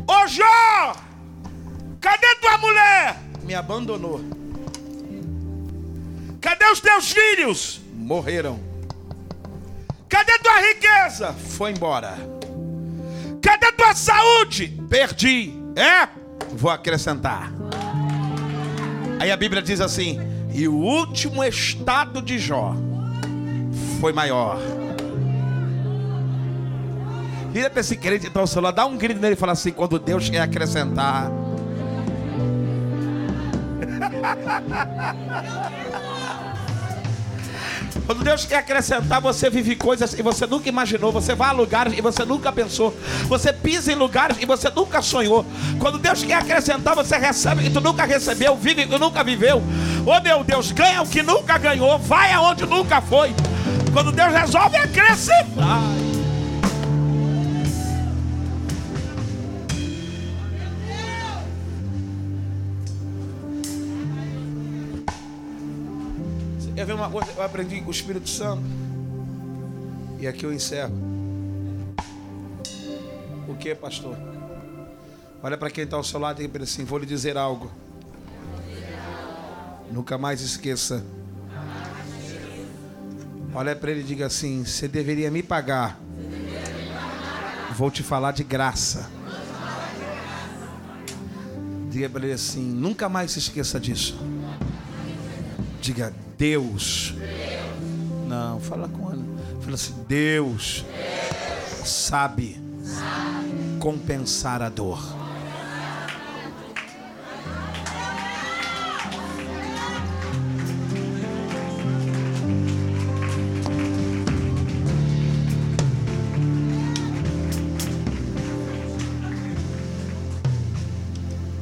Ô 0.07 0.27
Jó! 0.27 0.97
Cadê 2.01 2.35
tua 2.37 2.57
mulher? 2.59 3.28
Me 3.49 3.55
abandonou. 3.55 4.21
Cadê 6.39 6.67
os 6.67 6.81
teus 6.81 7.11
filhos? 7.11 7.81
Morreram. 7.95 8.61
Cadê 10.07 10.39
tua 10.41 10.61
riqueza? 10.61 11.33
Foi 11.33 11.71
embora. 11.71 12.19
Cadê 13.41 13.73
tua 13.73 13.95
saúde? 13.95 14.79
Perdi. 14.91 15.55
É? 15.75 16.11
Vou 16.53 16.71
acrescentar. 16.71 17.51
Aí 19.19 19.31
a 19.31 19.37
Bíblia 19.39 19.63
diz 19.63 19.81
assim: 19.81 20.21
e 20.53 20.69
o 20.69 20.75
último 20.75 21.43
estado 21.43 22.21
de 22.21 22.39
Jó 22.39 22.75
foi 23.99 24.13
maior. 24.13 24.59
Vira 27.51 27.71
para 27.71 27.81
esse 27.81 27.97
crente 27.97 28.27
então, 28.27 28.47
celular, 28.47 28.73
dá 28.73 28.85
um 28.85 28.99
grito 28.99 29.19
nele 29.19 29.33
e 29.33 29.39
fala 29.39 29.53
assim: 29.53 29.73
quando 29.73 29.99
Deus 29.99 30.29
quer 30.29 30.41
acrescentar. 30.41 31.48
Quando 38.07 38.25
Deus 38.25 38.47
quer 38.47 38.57
acrescentar, 38.57 39.21
você 39.21 39.51
vive 39.51 39.77
coisas 39.77 40.19
e 40.19 40.23
você 40.23 40.47
nunca 40.47 40.67
imaginou. 40.67 41.13
Você 41.13 41.35
vai 41.35 41.51
a 41.51 41.53
lugares 41.53 41.93
e 41.97 42.01
você 42.01 42.25
nunca 42.25 42.51
pensou. 42.51 42.97
Você 43.25 43.53
pisa 43.53 43.93
em 43.93 43.97
lugares 43.97 44.39
e 44.41 44.47
você 44.47 44.71
nunca 44.71 45.03
sonhou. 45.03 45.45
Quando 45.79 45.99
Deus 45.99 46.23
quer 46.23 46.37
acrescentar, 46.37 46.95
você 46.95 47.19
recebe 47.19 47.65
que 47.65 47.71
tu 47.71 47.83
nunca 47.83 48.07
recebeu, 48.07 48.57
vive 48.57 48.87
que 48.87 48.99
nunca 48.99 49.23
viveu. 49.23 49.63
Oh 50.07 50.21
meu 50.23 50.43
Deus, 50.43 50.73
ganha 50.73 51.03
o 51.03 51.07
que 51.07 51.23
nunca 51.23 51.59
ganhou, 51.59 51.99
vai 51.99 52.33
aonde 52.33 52.65
nunca 52.65 53.03
foi. 53.03 53.35
Quando 53.93 54.11
Deus 54.11 54.33
resolve 54.33 54.77
acrescentar. 54.77 56.08
Uma 66.99 67.11
coisa? 67.11 67.31
Eu 67.37 67.43
aprendi 67.43 67.81
com 67.81 67.89
o 67.89 67.93
Espírito 67.93 68.29
Santo. 68.29 68.63
E 70.19 70.27
aqui 70.27 70.45
eu 70.45 70.53
encerro. 70.53 70.93
O 73.49 73.55
que, 73.55 73.75
pastor? 73.75 74.17
Olha 75.43 75.57
para 75.57 75.71
quem 75.71 75.85
está 75.85 75.97
ao 75.97 76.03
seu 76.03 76.19
lado 76.19 76.43
e 76.43 76.47
diga 76.47 76.65
assim: 76.65 76.85
vou 76.85 76.99
lhe 76.99 77.07
dizer 77.07 77.37
algo. 77.37 77.71
Nunca 79.93 80.19
mais 80.19 80.41
esqueça. 80.41 81.05
Olha 83.55 83.75
para 83.75 83.91
ele 83.91 84.01
e 84.01 84.05
diga 84.05 84.27
assim: 84.27 84.65
você 84.65 84.89
deveria 84.89 85.31
me 85.31 85.43
pagar. 85.43 85.99
Vou 87.77 87.91
te 87.91 88.03
falar 88.03 88.33
de 88.33 88.43
graça. 88.43 89.09
Diga 91.91 92.09
para 92.09 92.25
ele 92.25 92.33
assim: 92.33 92.63
nunca 92.63 93.09
mais 93.09 93.31
se 93.31 93.39
esqueça 93.39 93.79
disso. 93.79 94.19
Diga 95.81 96.13
Deus. 96.39 97.14
Não, 98.28 98.61
fala 98.61 98.89
com 98.89 99.12
ele. 99.12 99.24
Fala 99.61 99.74
assim: 99.74 99.95
Deus, 100.07 100.84
sabe, 101.84 102.57
compensar 103.80 104.62
a 104.62 104.68
dor. 104.68 105.03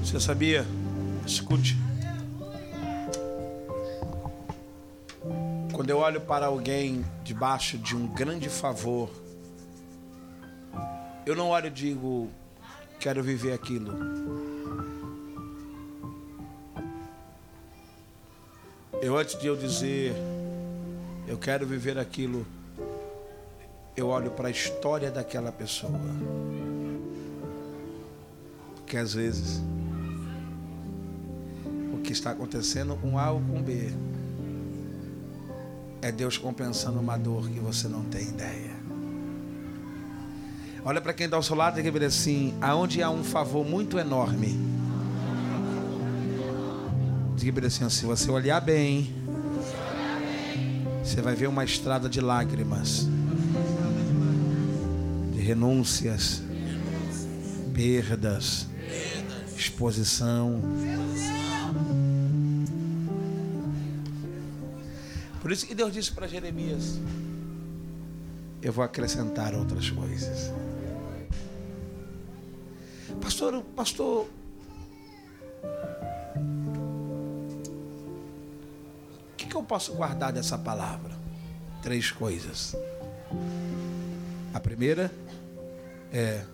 Você 0.02 0.20
sabia? 0.20 0.66
Escute. 1.26 1.75
Olho 6.06 6.20
para 6.20 6.46
alguém 6.46 7.04
debaixo 7.24 7.76
de 7.76 7.96
um 7.96 8.06
grande 8.06 8.48
favor, 8.48 9.10
eu 11.26 11.34
não 11.34 11.48
olho 11.48 11.66
e 11.66 11.70
digo, 11.70 12.30
quero 13.00 13.24
viver 13.24 13.52
aquilo. 13.52 13.92
Eu 19.02 19.16
antes 19.16 19.36
de 19.36 19.48
eu 19.48 19.56
dizer, 19.56 20.14
eu 21.26 21.36
quero 21.36 21.66
viver 21.66 21.98
aquilo, 21.98 22.46
eu 23.96 24.06
olho 24.06 24.30
para 24.30 24.46
a 24.46 24.50
história 24.50 25.10
daquela 25.10 25.50
pessoa. 25.50 25.98
Porque 28.76 28.96
às 28.96 29.12
vezes 29.12 29.60
o 31.92 31.98
que 31.98 32.12
está 32.12 32.30
acontecendo 32.30 32.94
com 32.94 33.18
A 33.18 33.32
ou 33.32 33.40
com 33.40 33.60
B 33.60 34.15
é 36.06 36.12
Deus 36.12 36.38
compensando 36.38 37.00
uma 37.00 37.16
dor 37.16 37.48
que 37.48 37.58
você 37.58 37.88
não 37.88 38.04
tem 38.04 38.22
ideia. 38.22 38.76
Olha 40.84 41.00
para 41.00 41.12
quem 41.12 41.24
está 41.24 41.36
ao 41.36 41.42
seu 41.42 41.56
lado 41.56 41.80
e 41.80 41.82
dizer 41.82 42.04
assim: 42.04 42.54
aonde 42.60 43.02
há 43.02 43.10
um 43.10 43.24
favor 43.24 43.66
muito 43.66 43.98
enorme. 43.98 44.56
Diga 47.34 47.66
assim: 47.66 47.90
se 47.90 48.06
você 48.06 48.30
olhar 48.30 48.60
bem, 48.60 49.12
você 51.02 51.20
vai 51.20 51.34
ver 51.34 51.48
uma 51.48 51.64
estrada 51.64 52.08
de 52.08 52.20
lágrimas, 52.20 53.08
de 55.34 55.40
renúncias, 55.40 56.40
perdas, 57.74 58.68
exposição. 59.56 60.62
Por 65.46 65.52
isso 65.52 65.64
que 65.64 65.76
Deus 65.76 65.92
disse 65.92 66.10
para 66.10 66.26
Jeremias: 66.26 66.98
Eu 68.60 68.72
vou 68.72 68.84
acrescentar 68.84 69.54
outras 69.54 69.88
coisas. 69.88 70.52
Pastor, 73.20 73.62
pastor, 73.76 74.26
o 78.82 79.36
que, 79.36 79.46
que 79.46 79.54
eu 79.54 79.62
posso 79.62 79.94
guardar 79.94 80.32
dessa 80.32 80.58
palavra? 80.58 81.14
Três 81.80 82.10
coisas. 82.10 82.74
A 84.52 84.58
primeira 84.58 85.12
é 86.12 86.44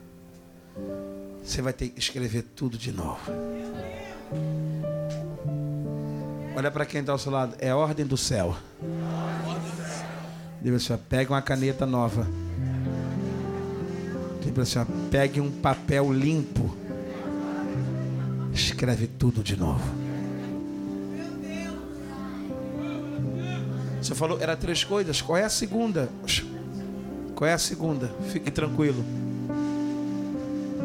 você 1.43 1.62
vai 1.62 1.72
ter 1.72 1.88
que 1.88 1.99
escrever 1.99 2.43
tudo 2.55 2.76
de 2.76 2.93
novo. 2.93 3.32
Olha 6.55 6.70
para 6.70 6.84
quem 6.84 7.00
está 7.00 7.12
ao 7.12 7.18
seu 7.18 7.32
lado. 7.32 7.55
É 7.59 7.70
a 7.70 7.76
ordem 7.76 8.05
do 8.05 8.16
céu. 8.16 8.57
Diga 10.61 10.76
assim, 10.76 10.96
pega 11.09 11.32
uma 11.32 11.42
caneta 11.42 11.86
nova. 11.86 12.26
Diga 14.42 14.62
assim, 14.62 14.84
pegue 15.11 15.40
um 15.40 15.50
papel 15.50 16.12
limpo. 16.12 16.76
Escreve 18.53 19.07
tudo 19.07 19.42
de 19.42 19.57
novo. 19.57 20.03
Você 24.00 24.14
falou, 24.14 24.38
era 24.40 24.57
três 24.57 24.84
coisas. 24.84 25.22
Qual 25.22 25.38
é 25.38 25.44
a 25.44 25.48
segunda? 25.48 26.09
Qual 27.34 27.48
é 27.48 27.55
a 27.55 27.59
segunda? 27.59 28.11
Fique 28.30 28.50
tranquilo. 28.50 29.05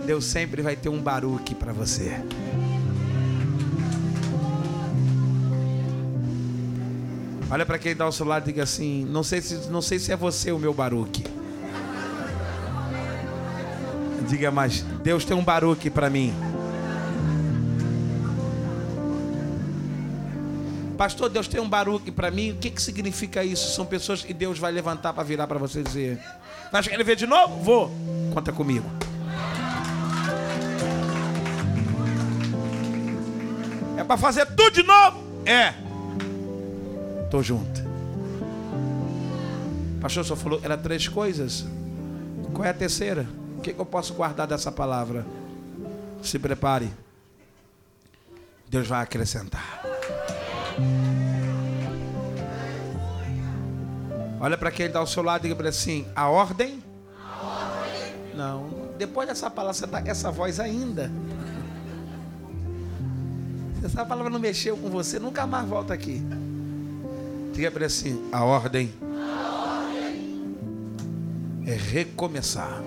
Deus 0.06 0.24
sempre 0.24 0.62
vai 0.62 0.76
ter 0.76 0.88
um 0.88 1.02
baruque 1.02 1.54
para 1.54 1.74
você. 1.74 2.22
Olha 7.50 7.66
para 7.66 7.80
quem 7.80 7.96
dá 7.96 8.06
o 8.06 8.12
celular 8.12 8.42
e 8.42 8.46
diga 8.46 8.64
assim: 8.64 9.06
não 9.06 9.24
sei, 9.24 9.42
se, 9.42 9.70
não 9.70 9.82
sei 9.82 10.00
se 10.00 10.12
é 10.12 10.16
você 10.16 10.52
o 10.52 10.60
meu 10.60 10.74
baruque. 10.74 11.24
Diga 14.28 14.52
mais: 14.52 14.82
Deus 15.02 15.24
tem 15.24 15.36
um 15.36 15.44
baruque 15.44 15.90
para 15.90 16.10
mim. 16.10 16.34
Pastor, 20.98 21.30
Deus 21.30 21.48
tem 21.48 21.62
um 21.62 21.70
baruque 21.70 22.12
para 22.12 22.30
mim. 22.30 22.52
O 22.52 22.56
que, 22.56 22.70
que 22.70 22.82
significa 22.82 23.44
isso? 23.44 23.74
São 23.74 23.86
pessoas 23.86 24.24
que 24.24 24.34
Deus 24.34 24.60
vai 24.60 24.72
levantar 24.72 25.14
para 25.14 25.24
virar 25.24 25.48
para 25.48 25.58
você 25.58 25.82
dizer: 25.82 26.20
Vai 26.70 26.82
escrever 26.82 27.16
de 27.16 27.26
novo? 27.26 27.64
Vou. 27.64 27.92
Conta 28.34 28.52
comigo. 28.52 28.90
É 33.96 34.04
para 34.04 34.18
fazer 34.18 34.46
tudo 34.48 34.72
de 34.72 34.84
novo? 34.84 35.24
É. 35.46 35.87
Tô 37.30 37.44
junto. 37.44 37.82
Pastor 40.00 40.24
só 40.24 40.36
falou, 40.36 40.60
era 40.64 40.78
três 40.78 41.08
coisas. 41.08 41.66
Qual 42.54 42.66
é 42.66 42.70
a 42.70 42.74
terceira? 42.74 43.28
O 43.58 43.62
que, 43.62 43.74
que 43.74 43.80
eu 43.80 43.86
posso 43.86 44.14
guardar 44.14 44.48
dessa 44.48 44.72
palavra? 44.72 45.26
Se 46.22 46.40
prepare. 46.40 46.92
Deus 48.70 48.88
vai 48.88 49.04
acrescentar. 49.04 49.84
Olha 54.40 54.58
para 54.58 54.72
quem 54.72 54.86
está 54.86 55.00
ao 55.00 55.08
seu 55.08 55.24
lado 55.24 55.46
e 55.46 55.54
diga 55.54 55.70
assim: 55.70 56.06
a 56.16 56.30
ordem? 56.30 56.84
Não. 58.36 58.70
Depois 58.98 59.28
dessa 59.28 59.50
palavra, 59.50 59.88
tá, 59.88 60.04
essa 60.06 60.32
voz 60.32 60.60
ainda. 60.60 61.12
Se 63.80 63.86
essa 63.86 64.06
palavra 64.06 64.30
não 64.30 64.40
mexeu 64.40 64.78
com 64.78 64.90
você, 64.90 65.20
nunca 65.20 65.46
mais 65.48 65.68
volta 65.68 65.94
aqui. 65.94 66.24
Diga 67.58 67.72
para 67.72 67.80
ele 67.80 67.86
assim: 67.86 68.30
a 68.32 68.44
ordem, 68.44 68.94
é 71.66 71.74
recomeçar. 71.74 72.84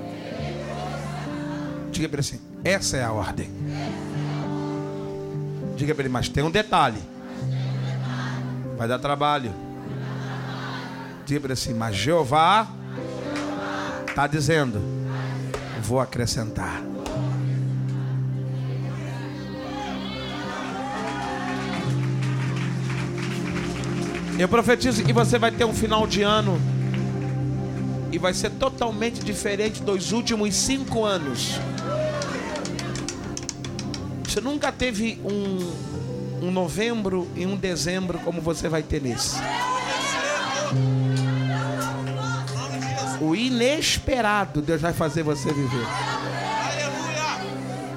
Diga 1.91 2.09
para 2.09 2.21
ele 2.21 2.29
assim: 2.29 2.41
essa 2.63 2.97
é 2.97 3.03
a 3.03 3.11
ordem. 3.11 3.51
Diga 5.75 5.93
para 5.93 6.05
ele, 6.05 6.13
mas 6.13 6.29
tem 6.29 6.45
um 6.45 6.53
detalhe. 6.53 7.03
Vai 8.79 8.87
dar 8.87 9.01
trabalho. 9.01 9.53
Diga 11.27 11.41
para 11.41 11.47
ele 11.49 11.55
assim, 11.55 11.75
mas 11.75 11.97
Jeová 11.97 12.69
está 14.07 14.29
dizendo: 14.29 14.81
vou 15.83 15.99
acrescentar. 15.99 16.90
Eu 24.41 24.49
profetizo 24.49 25.05
que 25.05 25.13
você 25.13 25.39
vai 25.39 25.51
ter 25.51 25.67
um 25.67 25.75
final 25.75 26.07
de 26.07 26.23
ano 26.23 26.59
e 28.11 28.17
vai 28.17 28.33
ser 28.33 28.49
totalmente 28.53 29.23
diferente 29.23 29.83
dos 29.83 30.13
últimos 30.13 30.55
cinco 30.55 31.05
anos. 31.05 31.61
Você 34.25 34.41
nunca 34.41 34.73
teve 34.73 35.21
um, 35.23 36.47
um 36.47 36.51
novembro 36.51 37.29
e 37.37 37.45
um 37.45 37.55
dezembro 37.55 38.19
como 38.21 38.41
você 38.41 38.67
vai 38.67 38.83
ter 38.83 39.03
nesse. 39.03 39.37
O 43.21 43.37
inesperado 43.37 44.63
Deus 44.63 44.81
vai 44.81 44.95
fazer 44.95 45.23
você 45.23 45.53
viver. 45.53 45.87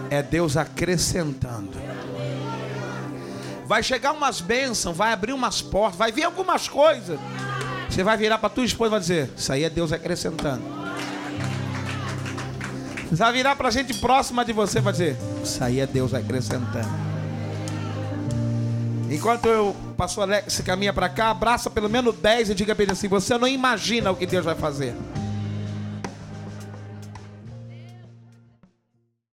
É 0.09 0.21
Deus 0.21 0.57
acrescentando. 0.57 1.82
Vai 3.66 3.82
chegar 3.82 4.11
umas 4.11 4.41
bênçãos, 4.41 4.95
vai 4.95 5.14
abrir 5.14 5.34
umas 5.34 5.61
portas, 5.61 5.97
vai 5.97 6.11
vir 6.11 6.24
algumas 6.24 6.68
coisas. 6.68 7.20
Você 7.89 8.03
vai 8.03 8.18
virar 8.18 8.38
para 8.38 8.49
tua 8.49 8.66
esposa 8.66 8.88
e 8.88 8.91
vai 8.91 8.99
dizer: 8.99 9.30
Isso 9.38 9.51
aí 9.51 9.64
é 9.64 9.70
Deus 9.70 9.93
acrescentando. 9.93 10.64
Você 13.09 13.16
vai 13.16 13.34
virar 13.34 13.55
para 13.55 13.68
a 13.68 13.72
gente 13.72 13.93
próxima 13.93 14.43
de 14.43 14.51
você 14.51 14.80
e 14.80 14.82
vai 14.82 14.91
dizer: 14.91 15.18
Isso 15.43 15.64
aí 15.64 15.80
é 15.80 15.88
Deus 15.88 16.14
acrescentando. 16.14 16.89
Enquanto 19.09 19.45
eu 19.45 19.76
passo 19.95 20.20
Alex 20.22 20.59
caminha 20.61 20.91
para 20.91 21.07
cá, 21.07 21.30
abraça 21.30 21.70
pelo 21.70 21.88
menos 21.88 22.16
10 22.16 22.49
e 22.49 22.55
diga 22.55 22.74
para 22.74 22.84
ele 22.84 22.91
assim: 22.93 23.07
Você 23.07 23.38
não 23.38 23.47
imagina 23.47 24.11
o 24.11 24.16
que 24.16 24.26
Deus 24.26 24.43
vai 24.43 24.55
fazer. 24.55 24.95